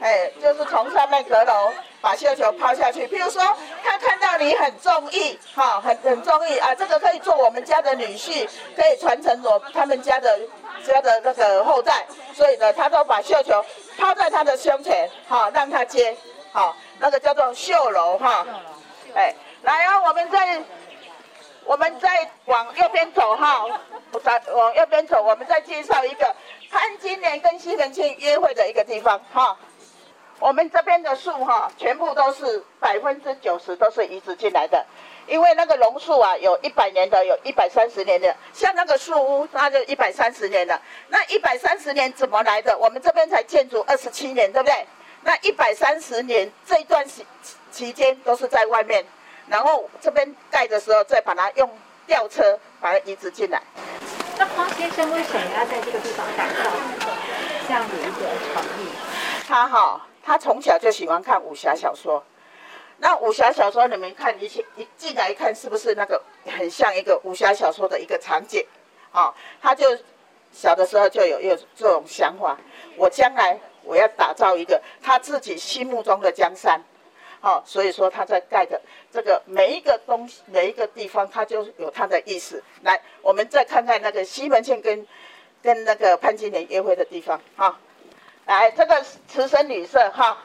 [0.00, 1.70] 哎，就是从上面阁楼。
[2.00, 3.42] 把绣球抛下去，譬如说
[3.82, 10.38] 他看到你很中意，哈，很很中意啊，这个可以做我们家的女婿，可以传承我他们家的
[10.84, 13.64] 家的那个后代，所以呢，他都把绣球
[13.96, 16.16] 抛在他的胸前，哈，让他接，
[16.52, 18.46] 好，那个叫做绣楼，哈，
[19.14, 20.62] 哎，来哦，我们再
[21.64, 23.66] 我们再往右边走，哈，
[24.54, 26.32] 往右边走，我们再介绍一个
[26.70, 29.56] 潘金莲跟西门庆约会的一个地方，哈。
[30.40, 34.84] 我们这边的树哈，全部都是百分之九十都是移植进来的，
[35.26, 40.80] 因为那个榕树啊，有一百年的，有一百三十年的，像那个树屋，那就一百三十年了。
[41.08, 42.76] 那一百三十年怎么来的？
[42.78, 44.86] 我们这边才建筑二十七年，对不对？
[45.22, 47.26] 那一百三十年这一段期
[47.72, 49.04] 期间都是在外面，
[49.48, 51.68] 然后这边盖的时候再把它用
[52.06, 53.60] 吊车把它移植进来。
[54.38, 56.70] 那黄先生为什么要在这个地方打造
[57.66, 58.88] 这样的一个场域？
[59.48, 60.07] 他好。
[60.28, 62.22] 他从小就喜欢看武侠小说，
[62.98, 68.62] 那武侠小说你们看，一进一进来一看，是不是那个很像一个武侠小说的一个场景？
[69.10, 69.86] 啊，他就
[70.52, 72.58] 小的时候就有有这种想法，
[72.96, 76.78] 我将来我要打造一个他自己心目中的江山，
[77.40, 78.78] 好，所以说他在盖的
[79.10, 82.62] 这个每一个东西每一个地方，他就有他的意思。
[82.82, 85.06] 来，我们再看看那个西门庆跟
[85.62, 87.78] 跟那个潘金莲约会的地方，哈。
[88.48, 90.38] 来，这个慈生女舍哈，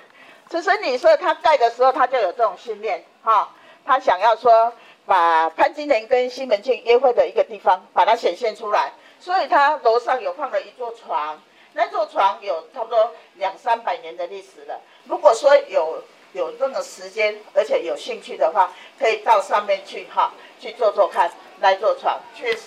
[0.50, 3.50] 慈生女舍他盖的时候，他就有这种信念哈，
[3.86, 4.74] 他想要说
[5.06, 14.82] 把潘金莲跟西门庆约会的一个地方，把它显现出来，所以他楼上有放了一座床，那座床有差不多两三百年的历史了。
[15.06, 22.64] 如果说有有这个时间，而且有兴趣的话，可以到上面去哈，去坐坐看那座床，确实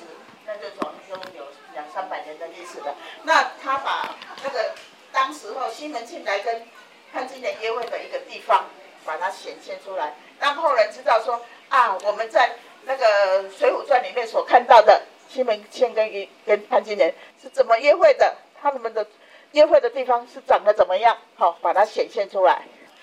[0.47, 1.45] 那座床中有
[1.75, 2.95] 两三百年的历史了。
[3.25, 4.71] 那他把那个。
[5.17, 6.63] 当时候西门庆来跟
[7.11, 8.67] 潘金莲约会的一个地方，
[9.03, 12.51] 把它显现出来，让后人知道说啊，我们在
[12.85, 19.07] 那个《水浒传》里面所看到的西门庆跟跟潘金莲是怎么约会的，他们的
[19.53, 21.17] 约会的地方是长得怎么样？
[21.35, 22.61] 好，把它显现出来。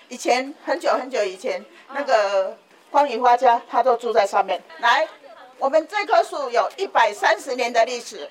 [0.08, 2.56] 以前很久很久以前，那个
[2.92, 4.62] 匡夷花家他都住在上面。
[4.78, 5.08] 来，
[5.58, 8.30] 我们这棵树有一百三十年的历史。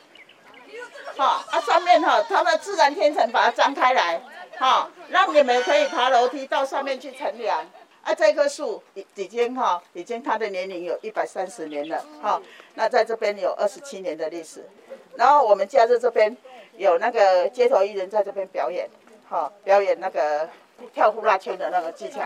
[1.17, 4.21] 哈，啊上面哈，它的自然天成把它张开来，
[4.59, 7.65] 哈，让你们可以爬楼梯到上面去乘凉。
[8.03, 12.43] 啊，这棵树已已经哈，已经它的年龄有一百三十年了，哈，
[12.75, 14.69] 那在这边有二十七年的历史。
[15.15, 16.37] 然后我们假日这边
[16.77, 18.89] 有那个街头艺人在这边表演，
[19.29, 20.49] 好、哦，表演那个
[20.93, 22.23] 跳呼啦圈的那个技巧，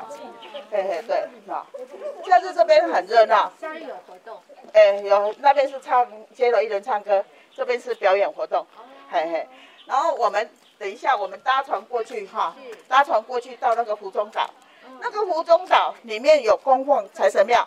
[0.71, 1.67] 嘿嘿，对，好，
[2.25, 4.41] 现在这边很热闹，夏日有活动，
[4.73, 7.23] 哎，有那边是唱街头艺人唱歌，
[7.57, 8.67] 这边是表演活动，
[9.11, 9.49] 嘿嘿，
[9.87, 12.55] 然后我们等一下我们搭船过去哈，
[12.87, 14.51] 搭船过去到那个湖中岛，
[15.01, 17.67] 那个湖中岛里面有供奉财神庙，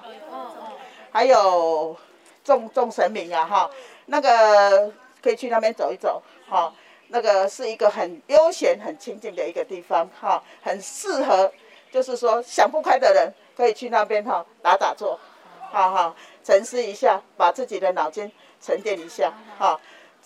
[1.11, 1.97] 还有
[2.43, 3.69] 众众神明啊哈，
[4.05, 6.71] 那个可以去那边走一走哈，
[7.07, 11.51] 那个是一个很悠闲、很清静的一个地方哈，很适合，
[11.91, 15.19] 就是说想不开的人可以去那边哈打打坐，
[15.71, 19.79] 哈哈，沉思一下，把自己的脑筋沉淀一下哈，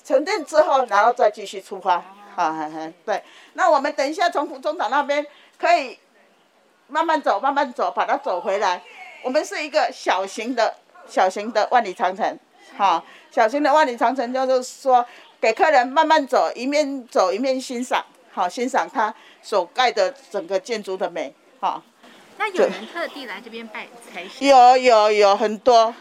[0.04, 1.98] 沉淀之后然后再继续出发，
[2.36, 3.22] 哈哈哈，对，
[3.54, 5.26] 那我们等一下从湖中岛那边
[5.58, 5.98] 可以
[6.88, 8.82] 慢慢走，慢慢走，把它走回来。
[9.24, 10.76] 我们是一个小型的、
[11.08, 12.40] 小型的万里长城，
[12.78, 15.06] 哈，小型的万里长城就是说，
[15.42, 21.82] 给客人慢慢走，一面走一面欣赏，好，欣赏它所盖的整个建筑的美，哈。
[22.44, 24.46] 那有人特地来这边拜财神？
[24.46, 25.96] 有有有很多，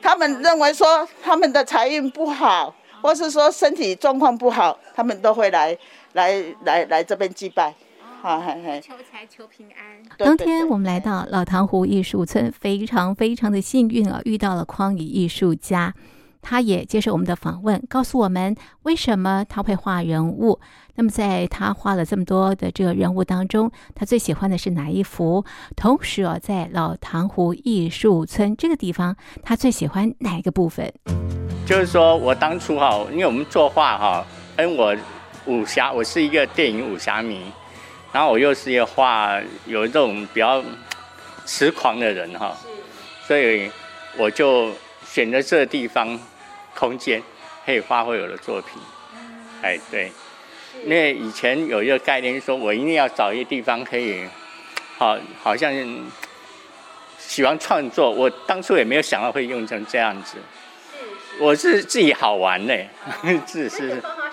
[0.00, 5.76] 他们认为说他们的财运不好，或是说身体状况不好，他们都会来
[6.14, 7.74] 来来来这边祭拜。
[8.22, 10.02] 好，嘿嘿，求财求平安。
[10.16, 15.92] 当天我们来到老塘湖艺术村，非常非常的幸运啊，遇到了匡宇艺术家，
[16.40, 20.58] 他也接受我们的访问，告诉我们为什么他会画人物。
[20.98, 25.44] 那么在他画了这么多的这个人物当中，他最喜欢的是哪一幅？
[25.76, 30.92] 同时哦，在老塘湖艺术村这个地方，他最喜欢哪一个部分？
[31.64, 34.96] 就是说我当初哈，因为我们作画哈，跟我
[35.46, 37.42] 武侠，我是一个电影武侠迷。
[38.12, 40.60] 然后我又是一个画有一种比较
[41.46, 42.56] 痴狂的人哈，
[43.24, 43.70] 所以
[44.16, 44.72] 我就
[45.06, 46.18] 选择这个地方
[46.74, 47.22] 空间，
[47.64, 48.82] 可以发挥我的作品。
[49.62, 50.10] 哎，对，
[50.84, 54.24] 因为以前有一个概念说，我一定要找一个地方可以，
[54.96, 55.72] 好，好像
[57.18, 58.10] 喜欢创作。
[58.10, 60.36] 我当初也没有想到会用成这样子，
[61.38, 62.74] 我是自己好玩呢，
[63.46, 63.70] 是是。
[63.70, 63.88] 是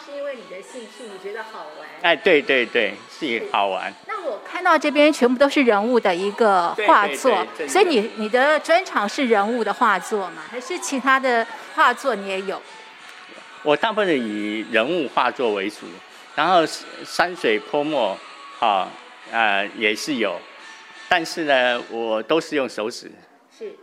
[0.05, 1.87] 是因为你的兴趣，你觉得好玩。
[2.01, 3.91] 哎，对对对，自己好玩。
[4.07, 10.43] 那我看到这边全部都是人物的一个画作，所以你你的专场是人物的画作吗？
[10.51, 12.61] 还是其他的画作你也有？
[13.63, 15.87] 我大部分以人物画作为主，
[16.35, 16.65] 然后
[17.05, 18.17] 山水泼墨，
[18.59, 18.89] 啊，
[19.31, 20.37] 呃，也是有，
[21.07, 23.09] 但是呢，我都是用手指，
[23.57, 23.73] 是，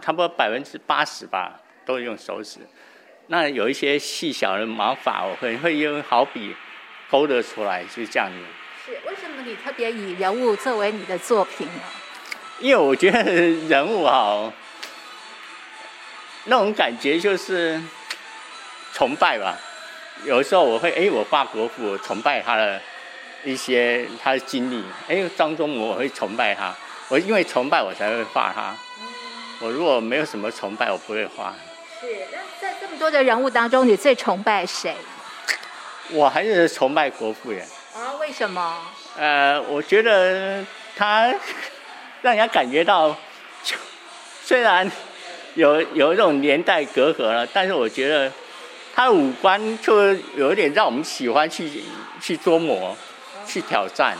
[0.00, 2.60] 差不多百分之八十吧，都是用手指。
[3.26, 6.54] 那有一些细小的毛发，我会会用好笔
[7.10, 8.36] 勾勒出来，就是这样子。
[8.86, 11.82] 是，为什么你特别以人物作为你的作品呢？
[12.60, 14.52] 因为我觉得人物哈，
[16.44, 17.82] 那种感觉就是
[18.92, 19.58] 崇拜吧。
[20.24, 22.80] 有时候我会哎，我画国父，我崇拜他的
[23.44, 24.84] 一些他的经历。
[25.08, 26.74] 哎，张忠谋我会崇拜他，
[27.08, 28.74] 我因为崇拜我才会画他。
[29.60, 31.54] 我如果没有什么崇拜，我不会画。
[32.00, 32.06] 是。
[32.32, 34.94] 那在这么多的人物当中，你最崇拜谁？
[36.10, 37.66] 我还是崇拜国父耶。
[37.94, 38.76] 啊，为什么？
[39.16, 40.64] 呃，我觉得
[40.96, 41.26] 他
[42.22, 43.16] 让人家感觉到，
[44.44, 44.88] 虽然
[45.54, 48.30] 有有一种年代隔阂了，但是我觉得
[48.98, 51.70] 他的五官就有一点让我们喜欢去
[52.20, 52.96] 去琢磨，
[53.46, 54.16] 去挑战。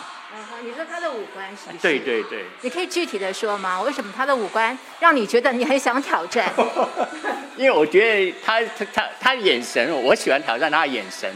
[0.63, 1.79] 你说他的五官是是？
[1.83, 2.45] 对对对。
[2.61, 3.83] 你可以具体的说吗？
[3.83, 6.53] 为什么他的五官让你觉得你很想挑战？
[7.59, 11.29] 因为我觉得他他他他眼神，我喜欢挑战他的眼神。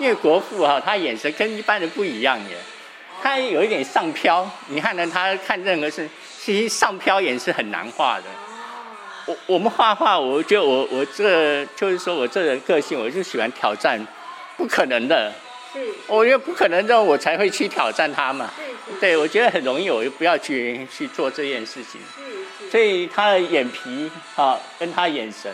[0.00, 2.56] 因为国父哈，他眼神跟一般人不一样耶，
[3.22, 4.44] 他有一点上飘。
[4.66, 8.24] 你看呢，他看任何事，其实上飘眼是很难画的。
[9.28, 14.00] 我我们画画，我觉得我我这就是说我这人个性，我就喜欢挑战
[14.56, 15.30] 不可能的。
[15.70, 18.50] 是我觉得不可能，这样我才会去挑战他嘛。
[18.98, 22.00] 对，我觉得很容易，我就不要去去做这件事情。
[22.70, 25.52] 所以他的眼皮啊，跟他眼神，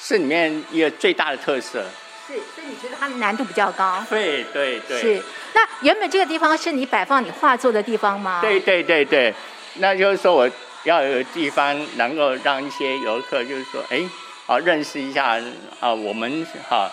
[0.00, 1.84] 是里面一个最大的特色。
[2.26, 4.02] 是，所以你觉得它的难度比较高？
[4.08, 5.00] 对对对。
[5.00, 5.22] 是，
[5.54, 8.40] 那原本这个地方是你摆放你画作的地方吗？
[8.40, 9.34] 对对对对，
[9.74, 10.50] 那就是说我
[10.86, 14.02] 要有地方能够让一些游客，就是说，哎，
[14.46, 15.36] 啊认识一下
[15.80, 16.90] 啊，我们哈。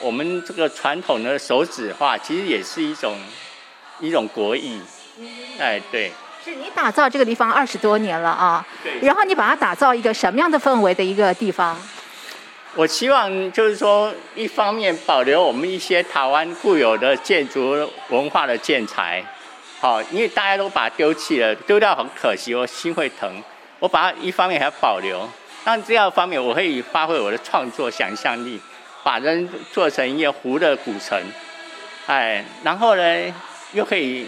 [0.00, 3.16] 我们这个传统的手指画，其实也是一种
[4.00, 4.80] 一种国艺。
[5.58, 6.10] 哎，对。
[6.44, 8.66] 是你打造这个地方二十多年了啊。
[8.82, 8.98] 对。
[9.00, 11.80] 然后你把它打造一个什么样的氛围的一个地方？
[12.74, 19.24] 我希望就是说，一方面保留我们一些台湾固有的建筑文化的建材，
[19.84, 23.30] 好，因为大家都把它丢弃了，丢掉很可惜，我心会疼。
[23.78, 25.28] 我把它一方面还要保留，
[25.62, 28.58] 但这样方面我可以发挥我的创作想象力。
[29.02, 31.22] 把人做成一个湖的古城，
[32.06, 33.34] 哎，然后呢，
[33.74, 34.26] 又可以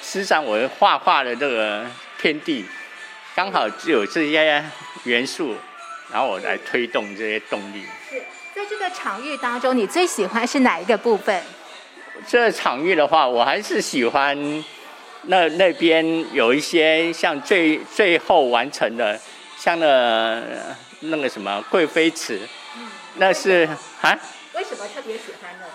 [0.00, 1.84] 施展我的画画的这个
[2.20, 2.64] 天地，
[3.34, 4.64] 刚好只有这些
[5.02, 5.56] 元素，
[6.12, 7.84] 然后我来推动这些动力。
[8.08, 8.22] 是
[8.54, 11.42] 在这个场域当中，你最喜欢是哪一个部分？
[12.26, 14.64] 这个场域的话，我还是喜欢
[15.22, 19.18] 那那边有一些像最最后完成的，
[19.56, 20.42] 像那
[21.00, 22.40] 那个什么贵妃池，
[23.16, 23.68] 那是
[24.00, 24.18] 啊？
[24.54, 25.66] 为什么特别喜欢呢？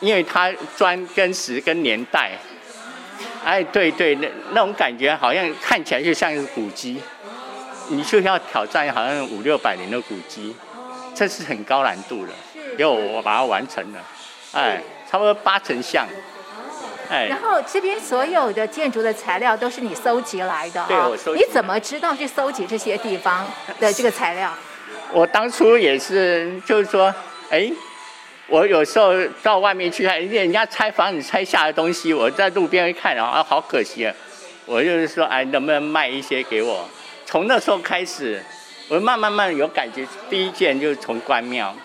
[0.00, 2.32] 因为它砖跟石跟年代，
[3.44, 7.00] 哎，对对，那那种感觉好像看起来就像是古迹，
[7.88, 10.56] 你就要挑战好像五六百年的古迹，
[11.14, 12.32] 这是很高难度的，
[12.72, 14.04] 因为我把它完成了，
[14.52, 14.82] 哎。
[15.12, 16.06] 差不多八成像，
[17.10, 20.86] 哎，然后这边所有的建筑的材料都是你搜集来的啊？
[20.88, 21.44] 对，我搜集。
[21.44, 23.46] 你怎么知道去搜集这些地方
[23.78, 24.50] 的这个材料？
[25.12, 27.14] 我当初也是，就是说，
[27.50, 27.70] 哎，
[28.46, 34.14] 我有时候到外面去看，人家拆房子拆下的东西，我在路边一看，然后啊，好可惜啊，
[34.64, 36.88] 我就是说，哎，能不能卖一些给我？
[37.26, 38.42] 从那时候开始，
[38.88, 41.76] 我慢慢慢有感觉，第一件就是从关庙。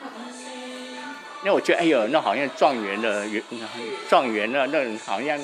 [1.48, 3.26] 因为我觉得，哎呦，那好像状元的
[4.10, 5.40] 状元的那种好像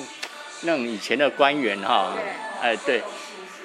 [0.60, 2.12] 那种以前的官员哈，
[2.60, 3.02] 哎对，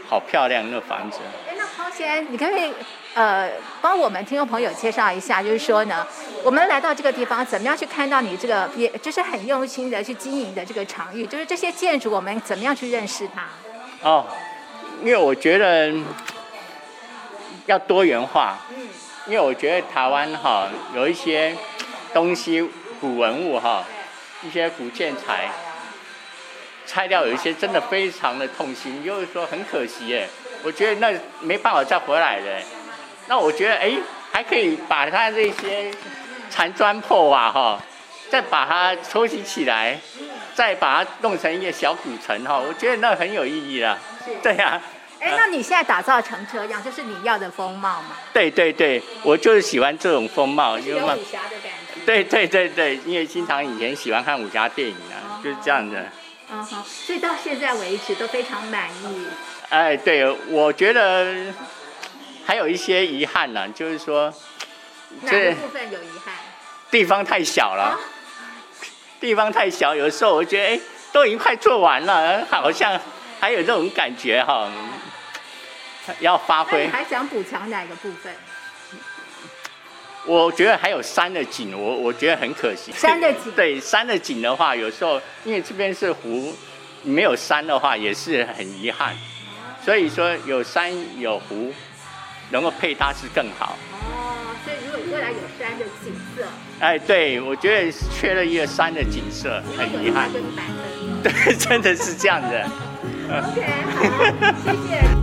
[0.07, 1.17] 好漂亮那房子。
[1.49, 2.71] 哎，那黄先，你可不可以
[3.13, 6.07] 呃帮我们听众朋友介绍一下，就是说呢，
[6.41, 13.49] 我们来到这个地方，怎么样去看到你这个也就是很用心的去经营的这个场域，就是这些建筑，我们怎么样去认识它？
[14.09, 14.25] 哦，
[15.01, 15.93] 因为我觉得
[17.65, 18.87] 要多元化，嗯，
[19.27, 21.53] 因为我觉得台湾哈有一些。
[22.13, 22.67] 东西
[22.99, 23.83] 古文物哈，
[24.43, 25.49] 一些古建材
[26.85, 30.27] 拆掉，有一些真的非常的痛心，就是说很可惜耶。
[30.63, 32.61] 我觉得那没办法再回来的。
[33.27, 33.93] 那我觉得哎，
[34.31, 35.91] 还可以把它这些
[36.49, 37.81] 残砖破瓦哈，
[38.29, 39.99] 再把它收集起来，
[40.55, 43.97] 再把它弄成一个小古城哈，我觉得那很有意义了。
[44.41, 44.81] 对呀。
[45.21, 48.15] 哎，那你现在打造成这样，就是你要的风貌吗？
[48.31, 51.78] 对对对，我就是喜欢这种风貌，有武侠的感觉。
[52.09, 56.07] 对对对对，因为经常以前喜欢看武侠电影啊，就是这样的。
[56.49, 59.27] 嗯好，所以到现在为止都非常满意。
[59.69, 61.53] 哎，对，我觉得
[62.43, 64.33] 还有一些遗憾呢，就是说，
[65.21, 66.33] 哪个部分有遗憾？
[66.89, 67.99] 地方太小了，啊、
[69.19, 70.79] 地方太小，有时候我觉得哎，
[71.11, 72.99] 都已经快做完了，好像
[73.39, 74.67] 还有这种感觉哈，
[76.21, 76.87] 要发挥。
[76.87, 78.33] 你还想补强哪个部分？
[80.29, 82.91] 我觉得还有山的景，我我觉得很可惜。
[82.95, 83.51] 山的景。
[83.55, 86.53] 对，山的景的话，有时候因为这边是湖，
[87.01, 89.15] 没有山的话也是很遗憾。
[89.83, 91.73] 所以说有山有湖，
[92.51, 93.75] 能够配搭是更好。
[93.91, 96.43] 哦，所以如果未来有山的景色。
[96.79, 100.29] 哎，对，我觉得缺了一个山的景色，很遗憾。
[101.23, 102.69] 对，真的是这样的。
[103.29, 103.65] OK，
[103.95, 105.18] 好，谢谢。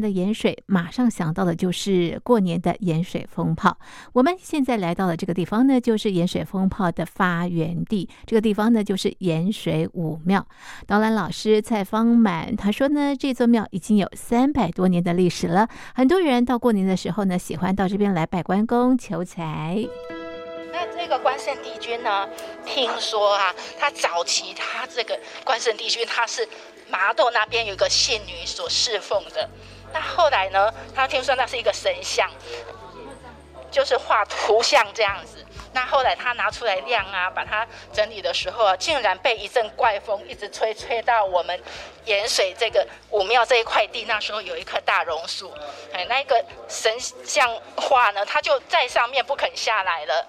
[0.00, 3.78] 的盐水，马上想到的就是过年的盐水风炮。
[4.12, 8.08] 我们现在来到的这个地方呢，就是盐水风炮的发源地。
[8.26, 10.46] 这个地方呢，就是盐水武庙。
[10.86, 15.68] 导览老师蔡芳满他说呢，这座庙已经有三百多年的历史了。
[15.94, 19.86] 很多人到过年的时候呢，喜欢到这边来拜关公求财。
[20.72, 22.28] 那这个关圣帝君呢，
[22.66, 26.48] 听说啊，他早期他这个关圣帝君他是。
[26.90, 29.48] 麻豆那边有个仙女所侍奉的，
[29.94, 32.28] 那后来呢，他听说那是一个神像，
[33.70, 35.46] 就是画图像这样子。
[35.72, 41.60] 那后来他拿出来晾啊，把它整理的时候啊，竟然被一阵怪风一直吹，吹到我们
[42.04, 44.04] 盐水这个武庙这一块地。
[44.04, 45.52] 那时候有一棵大榕树，
[45.92, 46.92] 哎，那个神
[47.24, 50.26] 像画呢，它就在上面不肯下来了。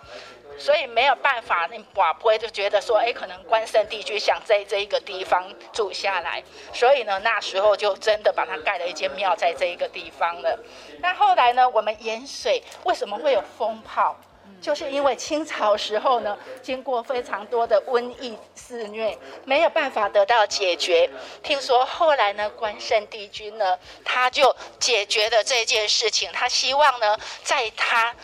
[0.58, 6.44] 所以没有办法，那寡不会就觉得说，哎，可能关圣帝君想在这一个地方住下来，
[6.74, 10.60] 所以呢，那时候就真的把它盖了一间庙在这一个地方了。
[11.00, 14.16] 那后来呢，我们盐水为什么会有风炮？
[14.62, 21.10] 就是因为清朝时候呢，经过非常多的瘟疫肆虐，没有办法得到解决。
[21.44, 26.32] 听说后来呢，关圣帝君呢，他就解决了这件事情。
[26.32, 28.16] 他希望呢，在他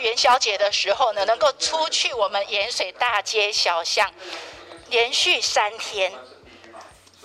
[0.00, 4.12] 元宵节的时候呢，能够出去我们盐水大街小巷，
[4.88, 6.12] 连续三天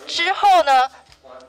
[0.07, 0.91] 之后呢，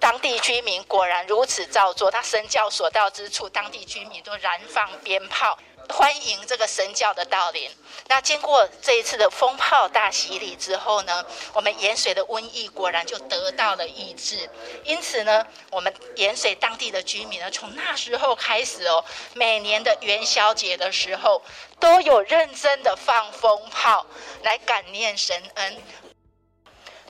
[0.01, 2.11] 当地居民果然如此照做。
[2.11, 5.59] 他神教所到之处，当地居民都燃放鞭炮。
[5.89, 7.71] 欢迎这个神教的到临。
[8.09, 14.49] 那经过这一次的风炮大洗礼之后呢，我们盐水的瘟疫果然就得到了抑制。
[14.85, 21.43] 因此呢，我们盐水当地的居民呢，从那时候开始哦，每年的元宵节的时候，
[21.81, 24.07] 都有认真的放风炮
[24.43, 25.77] 来感念神恩。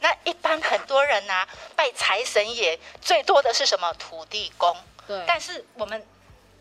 [0.01, 3.93] 那一般很多人啊，拜财神爷最多的是什么？
[3.95, 4.74] 土地公。
[5.07, 5.22] 对。
[5.27, 6.07] 但是我们。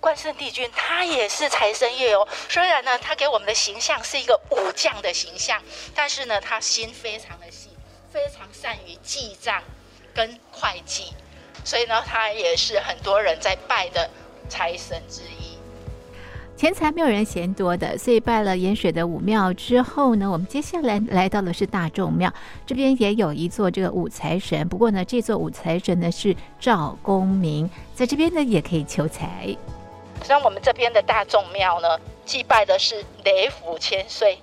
[0.05, 5.59] 关圣帝君他也是财神爷哦，虽然呢，他给我们的形象是一个武将的形象，
[5.95, 7.69] 但是呢，他心非常的细，
[8.11, 9.63] 非常善于记账
[10.13, 11.05] 跟会计，
[11.63, 14.07] 所以呢，他也是很多人在拜的
[14.47, 15.57] 财神之一。
[16.55, 22.31] 钱财没有人嫌多的，所以拜了盐水的武庙之后呢，我们接下来来到的是大众庙，
[22.63, 29.57] 这边也有一座这个武财神，不过呢，这座武财神呢是赵公明，在这边呢也可以求财。
[30.26, 34.39] 像我们这边的大众庙呢，祭拜的是雷府千岁，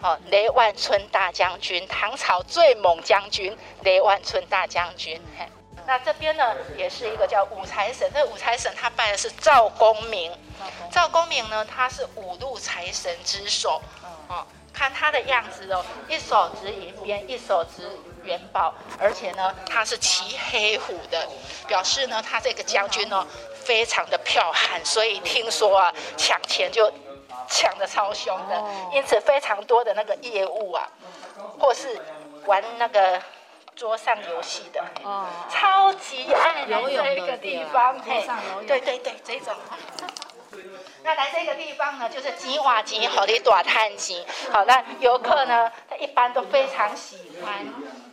[0.00, 5.20] 好雷万春大将军，唐朝最猛将军雷万春大将军。
[5.36, 5.44] 嘿，
[5.86, 10.30] 那这边呢，也是一个叫五财神，这个武财神他拜的是赵公明，
[10.92, 13.82] 赵公明呢，他是五路财神之首，
[14.28, 17.90] 哦，看他的样子哦，一手执银鞭，一手执
[18.24, 21.28] 元宝，而且呢，他是骑黑虎的，
[21.66, 23.26] 表示呢，他这个将军呢。
[23.64, 26.92] 非常的剽悍，所以听说啊，抢钱就
[27.48, 28.62] 抢的超凶的，
[28.92, 30.86] 因此非常多的那个业务啊，
[31.58, 31.98] 或是
[32.44, 33.18] 玩那个
[33.74, 34.84] 桌上游戏的，
[35.48, 38.28] 超级爱来这个地方，嘿，
[38.66, 39.54] 对对对，这种。
[41.02, 44.24] 那来这个地方呢，就是钱换钱，好的大叹钱。
[44.50, 47.66] 好，那游客呢，他一般都非常喜欢。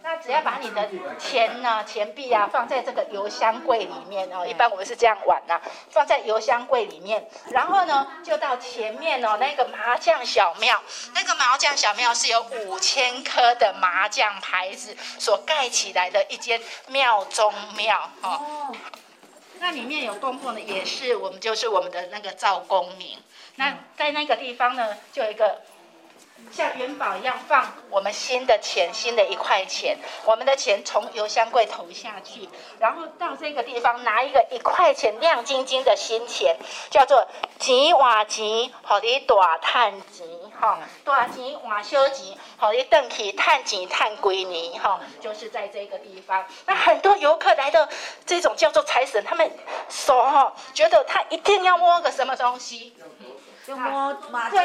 [0.04, 4.46] 那只要把你的钱呢，钱币啊，放在这个邮箱柜里面哦。
[4.46, 7.30] 一般我们是这样玩呐，放在邮箱柜里面。
[7.52, 10.82] 然后呢，就到前面哦，那个麻将小庙。
[11.14, 18.76] 那个麻将小庙是有五千颗的麻将牌子所盖起来的一间庙中庙哦。
[19.62, 23.20] 那里面有供奉的也是我们，就是我们的那个赵公明。
[23.58, 25.62] 那在那个地方呢，就有一个
[26.52, 29.98] 像元宝一样放我们新的钱，新的一块钱。
[30.26, 36.58] 我们的钱从邮箱柜投下去，然后到这个地方拿一个一块钱亮晶晶的新钱，
[36.90, 37.28] 叫做
[37.60, 40.28] 钱换钱，好的大叹钱。
[40.60, 46.46] 哈，大钱换小钱，好，你等去探钱叹几年，哈，就是在这个地方。
[46.68, 47.88] 那很多游客来到
[48.28, 49.50] 这种叫做财神，他们
[49.90, 52.94] 手哈，觉得他一定要摸个什么东西，
[53.66, 54.64] 就摸麻将，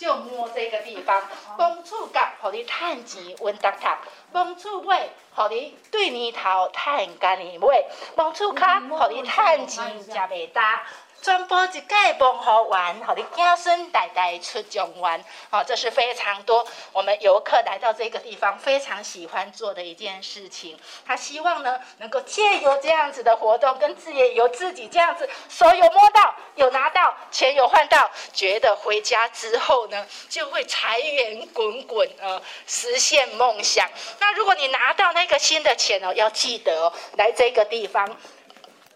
[0.00, 1.22] 就摸这个地方。
[1.58, 3.98] 公厝角，互，你趁钱稳当当；
[4.32, 7.84] 公厝尾，互，你对年头趁干年尾；
[8.16, 10.86] 公厝卡，互，你趁钱食袂大。
[11.22, 20.78] 传播一介文好玩，好的子孙代代出状元，好，这是非常多我们游客来到这个地方非常喜欢做的一件事情。
[21.04, 33.86] 他希望呢，能够借由这样子的活动，跟自己由自己这样子手有摸到，有拿到钱有换到，觉得回家之后呢，就会财源滚滚啊，实现梦想。
[34.20, 38.16] 那如果你拿到那个新的钱哦，要记得哦，来这个地方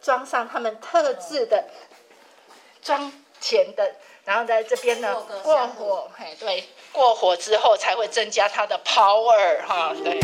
[0.00, 1.62] 装上他们特制的。
[2.84, 3.10] 装
[3.40, 3.92] 钱的，
[4.26, 6.62] 然后在这边呢过火，嘿，对，
[6.92, 10.20] 过火之后才会增加它的 power 哈，对。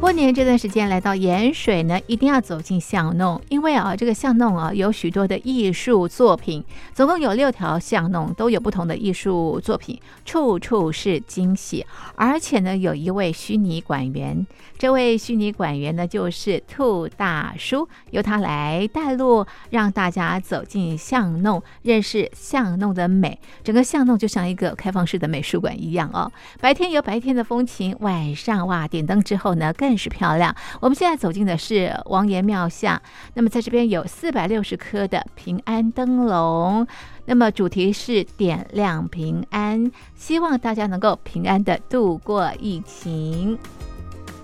[0.00, 11.86] 过年这段时间来到盐水呢，一定要走进巷弄，因为啊，这个巷弄啊有许多的艺术作品，总共有六条巷弄，都有不同的艺术作品，处处是惊喜。
[12.14, 23.40] 而且呢，有一位虚拟馆员，这位虚拟馆员呢就是兔大叔，由他来带路，让大家走进巷弄，认识巷弄的美。
[23.64, 26.30] 整个巷弄就像一个开放式的美术馆一样哦。
[26.60, 30.54] 白天有白天的风情，晚上哇，点灯之后呢，更是漂亮。
[30.80, 33.00] 我们现在走进的是王爷庙下，
[33.32, 36.86] 那么在这边有四百六十颗的平安灯笼，
[37.28, 43.58] 那么主题是点亮平安，希望大家能够平安的度过疫情。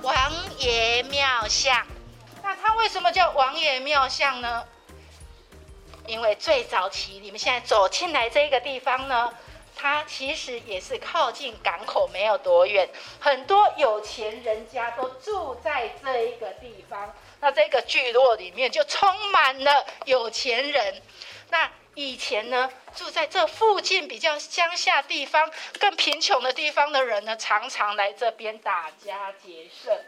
[0.02, 0.14] 王
[0.58, 1.86] 爷庙像，
[2.42, 4.62] 那它为什么叫王爷庙像呢？
[6.06, 9.32] 因为最早期你们现在走进来这个地方呢。
[9.76, 12.88] 它其实也是靠近港口，没有多远。
[13.18, 21.02] 很多有钱人家都住在这一个地方，那这个聚落里面就充满了有钱人。
[21.50, 30.04] 那以前呢，住在这附近比较乡下地方、更贫穷的地方的人呢，常常来这边打家劫舍，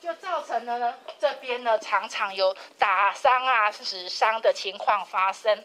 [0.00, 5.64] 就造成了呢这边呢常常有打伤啊、死伤的情况发生。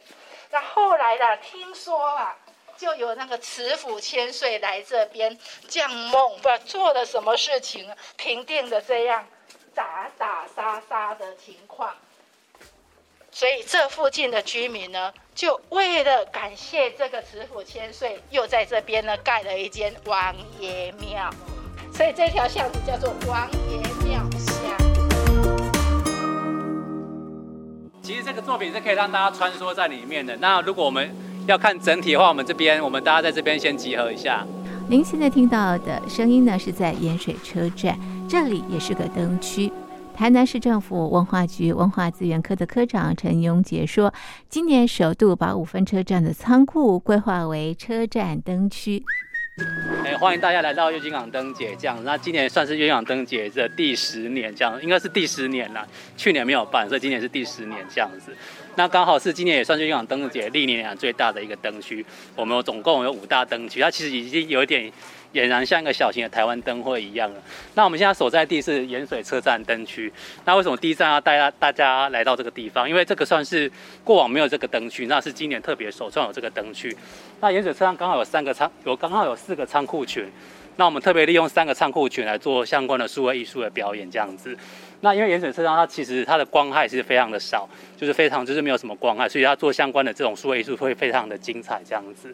[0.51, 2.37] 那后来呢，听说啊。
[2.77, 5.39] 就有那个慈府千岁来这边
[5.69, 9.25] 降梦，不知道做了什么事情，平定的这样
[9.73, 11.95] 打打杀杀的情况。
[13.37, 21.29] 所以这附近的居民呢，就为了感谢这个慈府千岁，又在这边呢盖了一间王爷庙。
[21.91, 24.77] 所以这条巷子叫做王爷庙巷。
[28.01, 30.37] 其实这个作品是可以让大家穿梭在里面的。
[30.37, 31.13] 那如果我们
[31.45, 34.47] 要看整体的话，我们这边，我们大家在这边先集合一下。
[34.87, 39.69] 您现在听到的声音呢，是在盐水车站，这里也是个灯区。
[40.15, 44.13] 台南市政府文化局文化资源科的科长陈鏞杰说，
[44.47, 49.03] 今年首度把五分车站的仓库规划为车站灯区。
[50.05, 52.01] 哎，欢迎大家来到月津港灯节，这样。
[52.05, 55.85] 那今年算是月津港灯节的第十年，这样应该是第十年了。
[56.15, 58.33] 去年没有办，所以今年是第十年这样子。
[58.77, 62.05] 那刚好是今年也算是月津港灯节历年来最大的一个灯区。
[62.37, 64.91] 我们总共有五大灯区，它其实已经有一点
[65.35, 67.41] 俨然像一个小型的台湾灯会一样了。
[67.73, 70.11] 那我们现在所在地是盐水车站灯区。
[70.45, 72.89] 那为什么第一站要带大家来到这个地方？
[72.89, 73.69] 因为这个算是
[74.03, 76.95] 过往没有这个灯区，那是今年特别首创有这个灯区。
[77.41, 80.25] 那盐水车站刚好有三个仓，有刚好有四个仓库群。
[80.77, 84.57] 那我们特别利用三个仓库群来做相关的数位艺术的表演，这样子。
[84.99, 92.33] 那因为盐水车站它其实它的光害是非常的少，就是非常就是没有什么光害，所以它做相关的这种数位艺术会非常的精彩这样子。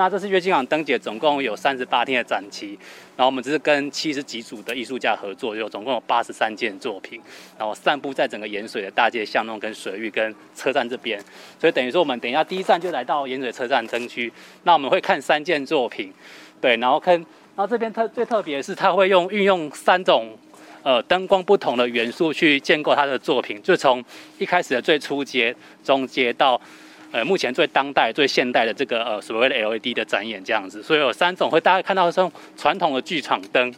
[0.00, 2.68] 那这是月津港灯节总共有三十八天的展期，
[3.18, 7.20] 然后我们只是跟七十几组的艺术家合作，有总共有八十三件作品，
[7.58, 11.22] 然后散布在整个盐水的大街巷弄跟水域跟车站这边，
[11.58, 14.32] 所以等于说我们等一下第一站就来到盐水车站灯区，
[14.62, 16.10] 那我们会看三件作品，
[16.62, 17.14] 对，然后看。
[17.14, 20.34] 然后这边特最特别的是，他会用运用三种
[20.82, 24.02] 呃灯光不同的元素去建构他的作品，就从
[24.38, 26.58] 一开始的最初阶、中阶到
[27.12, 30.82] 呃目前最当代、最现代的这个呃所谓的 LED 的展演这样子。
[30.82, 33.72] 所以有三种会大家看到这种传统的剧场灯，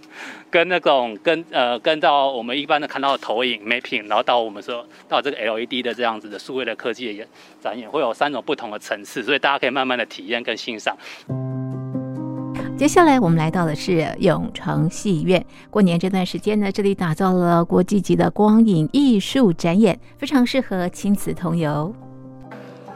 [0.51, 7.27] 跟那种跟呃跟到我们一般的看到的投影 mapping，然后到我们说到这个 LED 的这样子的数位的科技的
[7.61, 10.97] 展演，会有三种不同的层次，所以大家可以慢慢的体验跟欣赏。
[12.77, 15.45] 接下来我们来到的是永城戏院。
[15.71, 21.95] 过年这段时间呢，这里打造了国际级的光影艺术展演，非常适合亲子同游。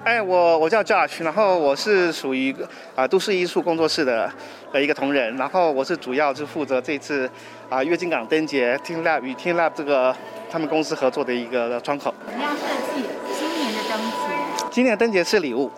[0.07, 2.52] 哎，我我叫 Josh，然后我是属于
[2.94, 4.32] 啊、呃、都市艺术工作室的
[4.72, 7.28] 的一个同仁，然后我是主要是负责这次
[7.68, 10.14] 啊月津港灯节 teamLab 与 teamLab 这个
[10.48, 12.14] 他们公司合作的一个窗口。
[12.24, 12.62] 怎么样设
[12.94, 13.02] 计
[13.36, 14.66] 今年的灯节？
[14.70, 15.68] 今年的灯节是礼物。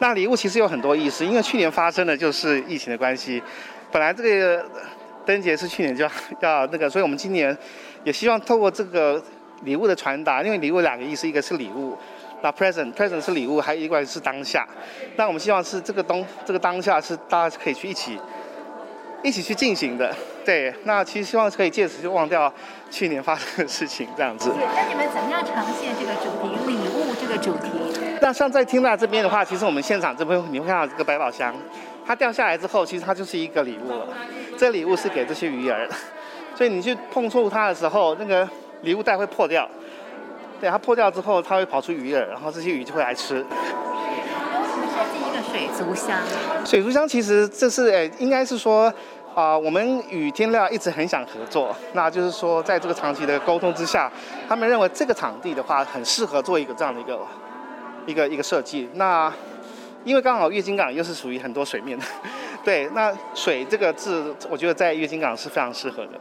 [0.00, 3.40] 那礼物其实有很多意思，因为去年发生的就是疫情的关系，
[3.92, 4.66] 本来这个
[5.24, 6.10] 灯节是去年就要
[6.40, 7.56] 要那个，所以我们今年
[8.02, 9.22] 也希望透过这个
[9.62, 11.96] 礼物的传达，因为礼物两个意思，一个是礼物，
[12.46, 14.64] 那 present present 是礼物，还有一个是当下。
[15.16, 18.16] 那我们希望是这个东这个当下是大家可以去一起
[19.20, 20.72] 一起去进行的，对。
[20.84, 22.52] 那其实希望可以借此就忘掉
[22.88, 24.52] 去年发生的事情这样子。
[24.56, 27.72] 那你们怎么样呈现这个主题礼物这个主题？
[28.22, 31.52] 那像在听到这边的话，其实我们现场这边你会看到这个百宝箱，
[32.06, 34.06] 它掉下来之后，其实它就是一个礼物了。
[34.56, 35.94] 这礼物是给这些鱼儿的，
[36.54, 38.48] 所以你去碰触它的时候，那个
[38.82, 39.68] 礼物袋会破掉。
[40.60, 43.44] 对，它破掉之后，它会跑出鱼饵，然后这些鱼就会来吃。
[45.50, 46.18] 水族箱？
[46.64, 48.86] 水族箱其实这是诶，应该是说
[49.34, 54.10] 啊、呃，我们与天料一直很想合作，那就是说在这个长期的沟通之下，
[54.48, 57.18] 他们认为这个场地的话很适合做一个这样的一个。
[58.06, 59.32] 一个一个设计，那
[60.04, 62.04] 因为刚好月经港又是属于很多水面的，
[62.64, 66.12] 对，那水这个字，我觉得在月经港是非常适合的，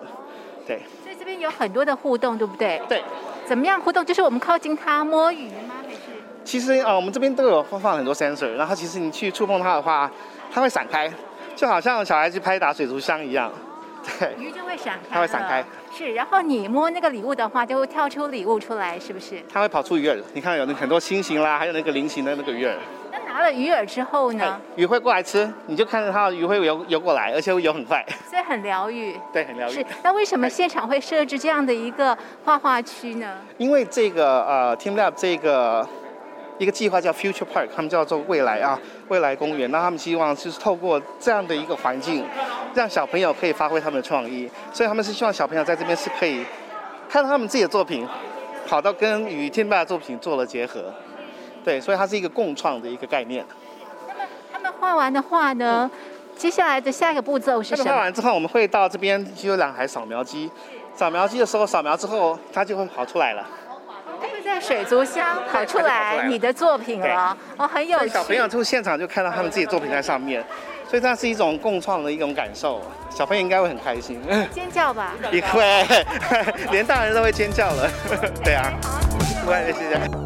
[0.66, 0.82] 对。
[1.04, 2.82] 所以这边有很多的互动，对不对？
[2.90, 3.04] 对。
[3.48, 4.04] 怎么样互动？
[4.06, 5.76] 就是我们靠近它摸鱼吗？
[5.86, 6.00] 还是？
[6.44, 10.12] 其实啊、呃，我们这边都有放放很多 sensor，然后其实你去触碰它的话，
[10.52, 11.12] 它会闪开，
[11.56, 13.52] 就好像小孩去拍打水族箱一样。
[14.20, 15.64] 对，鱼就会闪开，它会闪开。
[15.92, 19.44] 是，然后你摸那个礼物的话，就会跳出礼物出来，是不是？
[19.52, 22.76] 它会跑出鱼饵，你看有那很多星星啦，还有那个菱形的那个鱼饵。
[23.36, 24.62] 那拿了鱼饵之后呢？
[24.78, 28.04] 鱼会过来吃，你就看着它鱼会游游过来，而且会游很快。
[28.30, 29.14] 所以很疗愈。
[29.34, 29.74] 对，很疗愈。
[29.74, 33.36] 是，那为什么现场会设置这样的一个画画区呢？
[33.58, 35.86] 因为这个呃，teamLab 这个。
[36.58, 38.80] 一个计划叫 Future Park，他们叫做未来啊，
[39.10, 39.70] 未来公园。
[39.72, 42.26] 那他们希望就是透过这样的一个环境，
[42.74, 44.50] 让小朋友可以发挥他们的创意。
[44.72, 46.46] 所以他们是希望小朋友在这边是可以
[47.10, 48.08] 看到他们自己的作品，
[48.66, 50.94] 跑到跟与 teamLab 的作品做了结合。
[51.66, 53.44] 对，所以它是一个共创的一个概念。
[54.08, 54.20] 那么
[54.54, 55.90] 他们画完的话呢，
[56.38, 57.90] 接下来的下一个步骤是什么？
[57.92, 60.50] 画完之后，我们会到这边就有两台扫描机，
[60.96, 63.44] 扫描机的时候扫描之后，它就会跑出来了。
[64.22, 68.10] 会在水族箱跑出来你的作品了哦，很有趣。
[68.10, 70.44] 小朋友就现场就看到他们自己作品在上面，
[70.88, 74.22] 所以这是一种共创的一种感受，小朋友应该会很开心。
[74.52, 75.14] 尖叫吧？
[75.32, 75.64] 也会，
[76.72, 77.90] 连大人都会尖叫了。
[78.44, 78.72] 对啊，
[79.46, 80.25] 谢谢。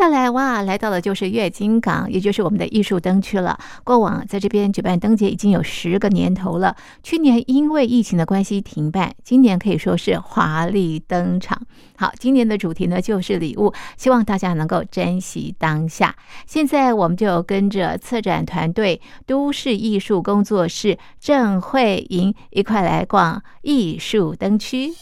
[0.00, 3.58] 下来哇，来到的就是月津港，也就是我们的艺术灯区了。
[3.84, 6.74] 过往在这边举办灯节已经有十个年头了。
[7.02, 11.60] 去年因为疫情的关系停办，今年可以说是华丽登场。
[11.98, 16.16] 好，今年的主题呢就是礼物，希望大家能够珍惜当下。
[16.46, 24.94] 现在我们就跟着策展团队都市艺术工作室郑慧莹一块来逛艺术灯区。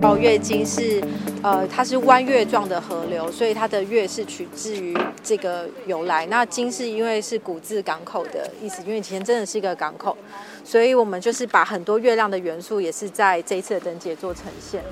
[0.00, 1.02] 哦，月经是，
[1.42, 6.24] 呃，它是弯月状的河流，所以它的月是取自于这个由来。
[6.26, 10.16] 那津是因为是古字港口的意思，因为以前真的是一个港口，
[10.64, 14.82] 所以我们就是把很多月亮的元素也是在这一次的灯节做呈现。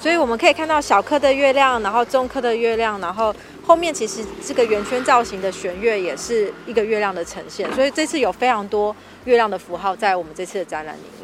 [0.00, 3.32] 所以我们可以看到小颗的月亮，然后中颗的月亮，然后
[3.64, 7.72] 后面其实这个圆圈造型的弦月也是一个月亮的呈现。
[7.72, 11.21] 所以这次有非常多月亮的符号在我们这次的展览里。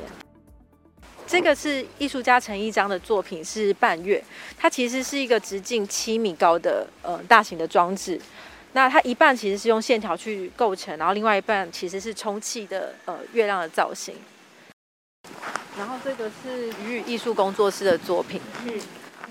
[1.29, 4.22] 这个是艺术家陈一章的作品，是半月。
[4.57, 8.18] 它其实是一个直径七米高的呃大型的装置。
[8.72, 14.14] 那它一半其实是用线条去构成，然后另外一半其实是充气的呃月亮的造型。
[15.76, 18.41] 然后这个是鱼语艺术工作室的作品。
[18.64, 18.81] 嗯。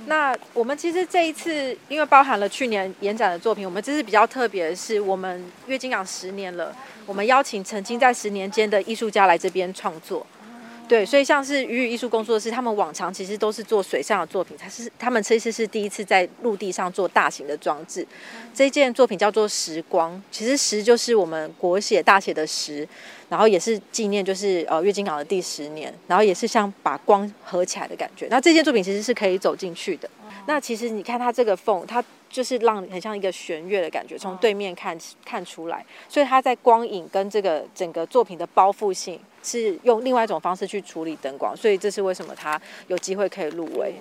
[0.06, 6.72] 那我们其实这一次因为包含了去年延展的作品，我们这次比较特别的是，我们月经港十年了，
[7.08, 10.26] 我们邀请曾经在十年间的艺术家来这边创作。
[10.88, 18.08] 对，所以像是鱼语艺术工作室，他们往常其实都是做水上的作品，他是他们这次是第一次在陆地上做大型的装置。
[18.54, 22.88] 这件作品叫做时光，其实时就是我们国写大写的时，
[23.28, 28.28] 然后也是纪念就是呃月经港的第十年，然后也是像把光合起来的感觉。
[28.30, 30.10] 那这件作品其实是可以走进去的。
[30.46, 43.94] 那其实你看它这个缝，它就是让很像一个弦乐的感觉，从对面看看出来，所以它在光影跟这个整个作品的包覆性是用另外一种方式去处理灯光，所以这是为什么他有机会可以入围。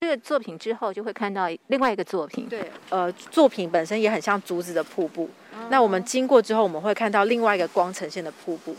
[0.00, 5.28] 这个作品之后就会看到另外一个作品，对，呃，作品本身也很像竹子的瀑布。
[5.70, 8.74] 那我们经过之后，我们会看到另外一个光呈现的瀑布。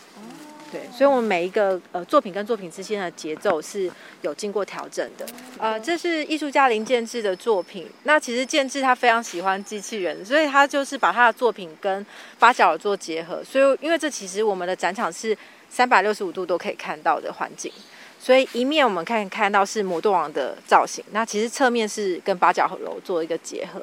[0.69, 3.89] 对，所以，我们每一个呃作品跟作品之间的节奏是
[4.21, 5.25] 有经过调整的。
[5.59, 7.87] 呃，这是艺术家林建志的作品。
[8.05, 12.03] 那其实建志他非常喜欢机器人，所以他就是把他的作品跟
[12.39, 13.43] 八角做结合。
[13.43, 15.37] 所以，因为这其实我们的展场是
[15.73, 17.71] 三百六十五度都可以看到的环境，
[18.19, 23.79] 所以一面我们看看到是摩多王的造型，那其实侧面是跟八角楼做一个结合。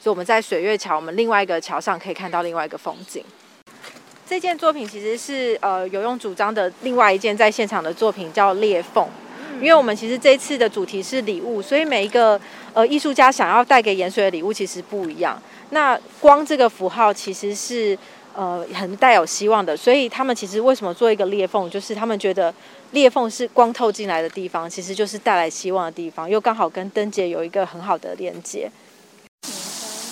[0.00, 3.22] 所以我们在水月桥，我们另外一个桥上可以看到另外一个风景。
[4.26, 9.06] 这件作品其实是呃有用主张的另外一件在现场的作品叫裂缝，
[9.60, 12.40] 因为我们其实这一次的主题是礼物，所以每一个
[12.72, 15.38] 呃艺术家想要带给盐水的礼物其实不一样。
[15.70, 17.98] 那光这个符号其实是
[18.34, 22.54] 呃很带有希望的，所以他们其实为什么做一个裂缝，就是他们觉得
[22.92, 28.70] 裂缝是光透进来的地方，其实就是带来希望的地方，又刚好跟灯节有一个很好的连接。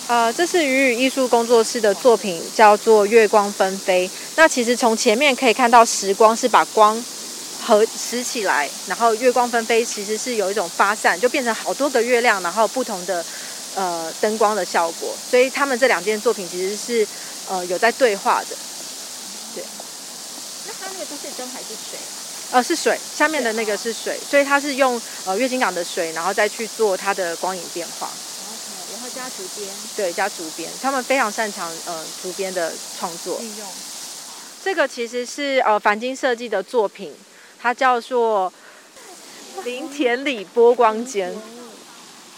[0.07, 4.07] 呃，这是鱼语艺术工作室的作品，叫做《月光纷飞》。
[4.37, 6.95] 那其实从前面可以看到，时光是把光
[7.61, 13.25] 合拾起来，然后月光纷飞其实是有一种发散，就变成好多个月亮，然后不同的
[13.75, 15.13] 呃灯光的效果。
[15.29, 17.05] 所以他们这两件作品其实是
[17.49, 18.55] 呃有在对话的。
[19.55, 19.63] 对。
[20.67, 21.99] 那它那个都是灯还是水？
[22.51, 28.09] 呃，是水，下面的那个是水，所以它是用呃月经港的水，然后再去做它的光影变化。
[28.93, 33.37] 然后加竹编，对，加竹编，他们非常擅长呃竹编的创作。
[33.39, 33.67] 利用
[34.63, 37.13] 这个其实是呃繁金设计的作品，
[37.61, 38.51] 它叫做
[39.63, 41.35] 林田里波光间。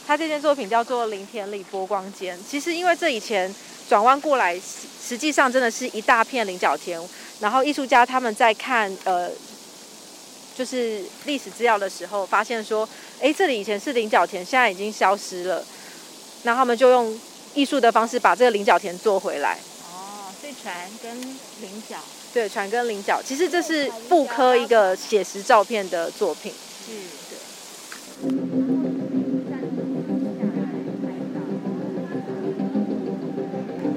[0.08, 2.38] 它这件作品叫做林田里波光间。
[2.50, 3.54] 其实因为这以前
[3.90, 4.58] 转弯过来，
[5.04, 7.02] 实际上真的是一大片菱角田。
[7.42, 9.30] 然后艺术家他们在看呃。
[10.56, 12.86] 就是历史资料的时候，发现说，
[13.22, 15.64] 哎，这里以前是菱角田，现在已经消失了。
[16.44, 17.18] 那他们就用
[17.54, 19.58] 艺术的方式把这个菱角田做回来。
[19.86, 21.18] 哦，所以船跟
[21.62, 21.96] 菱角。
[22.34, 26.54] 对，船跟菱角，其实这是布科一个写实照片的作品。
[26.86, 26.92] 是，
[28.28, 28.79] 对。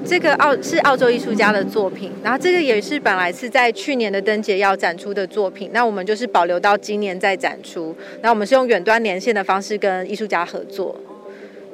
[0.05, 7.95] 这个澳是澳洲艺术家的作品，然后这个也是本来是在去年的灯节要展出的作品，那我们就是保留到今年再展出。
[8.21, 10.95] 那我们是用远端连线的方式跟艺术家合作，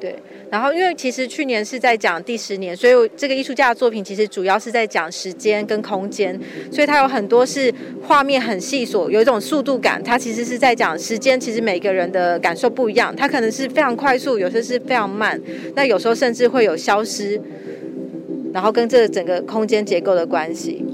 [0.00, 0.14] 对。
[0.50, 6.36] 然后因为其实去年是在讲第十年，所以这个艺术家的作品其实主要是在讲时间跟空间，
[6.72, 7.72] 所以它有很多是
[8.02, 10.02] 画面很细琐，有一种速度感。
[10.02, 15.40] 它其实是在讲时间，其实每个人的感受不一样，它可能是非常快速，有些是非常慢，
[15.76, 17.40] 那有时候甚至会有消失。
[18.52, 20.84] 然后跟这整个空间结构的关系，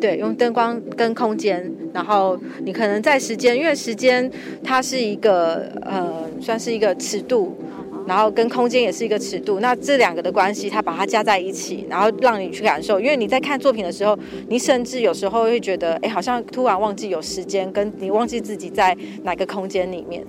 [0.00, 4.30] 对，用灯光跟空间，然后你可能在时间，因为时间
[4.62, 7.56] 它是一个呃，算是一个尺度，
[8.06, 12.98] 然后跟空间也是一个尺度，那这两个的关系，它把它加在一起，然后让你去感受。
[12.98, 20.24] 因为你在看作品的时候，你甚至有时候会觉得，哎，好像突然忘记有时间，跟你忘记自己在哪个空间里面。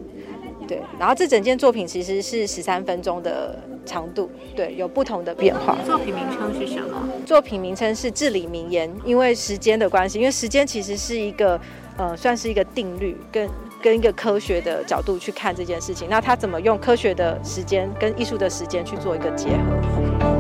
[0.68, 5.78] 对，然后这整件作品其实是十三分钟的长度，对，有不同的变化。
[5.86, 7.10] 作品名称是什么？
[7.26, 11.60] 作品名称是至理名言，因为时间的关系，因为时间其实是一个，
[11.98, 13.50] 呃，算是一个定律，跟
[13.82, 16.08] 跟一个科学的角度去看这件事情。
[16.10, 20.35] 那他怎么用科学的时间跟艺术的时间去做一个结合？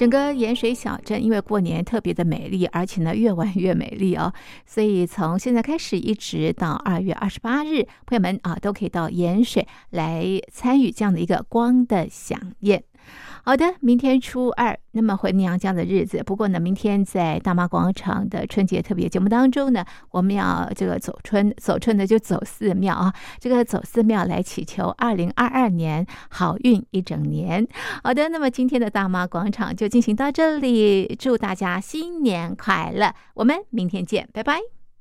[0.00, 4.32] 整个盐水小镇因为过年特别的美丽，而且呢越玩越美丽哦，
[4.64, 12.82] 所以从现在开始一直到二月二十八日，朋友们啊都可以到盐水来参与这样的一个光的饗宴。
[13.44, 16.22] 好的，明天初二，那么回娘家的日子。
[16.24, 27.66] 不过呢，明天在大妈广场的春节特别节目当中呢，我们要这个走春，走春的就走寺庙啊，这个走寺庙来祈求二零二二年好运一整年。
[28.04, 34.79] 好的，那么今天的大妈广场就进行到这里，祝大家新年快乐，我们明天见，拜拜。